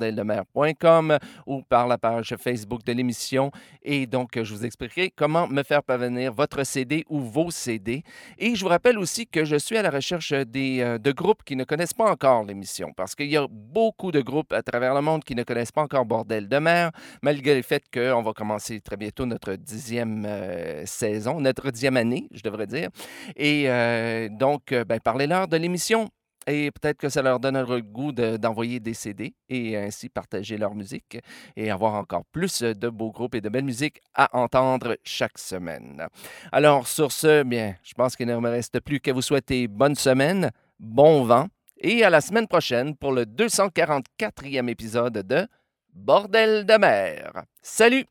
info.bordeldemer.com 0.00 1.18
ou 1.46 1.62
par 1.62 1.86
la 1.86 1.98
page 1.98 2.34
Facebook 2.38 2.84
de 2.84 2.92
l'émission. 2.92 3.50
Et 3.82 4.06
donc, 4.06 4.40
je 4.42 4.54
vous 4.54 4.64
expliquerai 4.64 5.10
comment 5.10 5.46
me 5.48 5.62
faire 5.62 5.82
parvenir 5.82 6.32
votre 6.32 6.64
CD 6.64 7.04
ou 7.08 7.20
vos 7.20 7.50
CD. 7.50 8.02
Et 8.38 8.54
je 8.54 8.62
vous 8.62 8.68
rappelle 8.68 8.98
aussi 8.98 9.26
que 9.26 9.44
je 9.44 9.56
suis 9.56 9.76
à 9.76 9.82
la 9.82 9.90
recherche 9.90 10.32
des, 10.32 10.80
euh, 10.80 10.98
de 10.98 11.12
groupes 11.12 11.42
qui 11.44 11.56
ne 11.56 11.64
connaissent 11.64 11.94
pas 11.94 12.10
encore 12.10 12.44
l'émission, 12.44 12.92
parce 12.96 13.14
qu'il 13.14 13.30
y 13.30 13.36
a 13.36 13.46
beaucoup 13.50 14.12
de 14.12 14.20
groupes 14.20 14.52
à 14.52 14.62
travers 14.62 14.94
le 14.94 15.00
monde 15.00 15.24
qui 15.24 15.34
ne 15.34 15.42
connaissent 15.42 15.72
pas 15.72 15.82
encore 15.82 16.04
Bordel 16.04 16.48
de 16.48 16.58
mer, 16.58 16.90
malgré 17.22 17.56
le 17.56 17.62
fait 17.62 17.82
qu'on 17.92 18.22
va 18.22 18.32
commencer 18.32 18.80
très 18.80 18.96
bientôt 18.96 19.26
notre 19.26 19.54
dixième 19.54 20.24
euh, 20.26 20.84
saison, 20.86 21.40
notre 21.40 21.70
dixième 21.70 21.96
année, 21.96 22.28
je 22.32 22.42
devrais 22.42 22.66
dire. 22.66 22.88
Et 23.36 23.64
euh, 23.68 24.28
donc, 24.30 24.72
ben, 24.72 25.00
parlez-leur 25.00 25.48
de 25.48 25.56
l'émission. 25.56 26.08
Et 26.46 26.70
peut-être 26.70 26.96
que 26.98 27.08
ça 27.08 27.22
leur 27.22 27.38
donnera 27.38 27.76
le 27.76 27.82
goût 27.82 28.12
de- 28.12 28.36
d'envoyer 28.36 28.80
des 28.80 28.94
CD 28.94 29.34
et 29.48 29.76
ainsi 29.76 30.08
partager 30.08 30.56
leur 30.56 30.74
musique 30.74 31.18
et 31.56 31.70
avoir 31.70 31.94
encore 31.94 32.24
plus 32.32 32.62
de 32.62 32.88
beaux 32.88 33.10
groupes 33.12 33.34
et 33.34 33.40
de 33.40 33.48
belles 33.48 33.64
musiques 33.64 34.00
à 34.14 34.34
entendre 34.36 34.96
chaque 35.04 35.38
semaine. 35.38 36.06
Alors, 36.50 36.86
sur 36.86 37.12
ce, 37.12 37.42
bien, 37.42 37.74
je 37.82 37.92
pense 37.94 38.16
qu'il 38.16 38.26
ne 38.26 38.36
me 38.38 38.48
reste 38.48 38.80
plus 38.80 39.00
qu'à 39.00 39.12
vous 39.12 39.22
souhaiter 39.22 39.68
bonne 39.68 39.94
semaine, 39.94 40.50
bon 40.78 41.24
vent 41.24 41.48
et 41.78 42.04
à 42.04 42.10
la 42.10 42.20
semaine 42.20 42.46
prochaine 42.48 42.96
pour 42.96 43.12
le 43.12 43.24
244e 43.24 44.68
épisode 44.68 45.18
de 45.26 45.46
Bordel 45.92 46.64
de 46.66 46.78
mer. 46.78 47.44
Salut! 47.62 48.06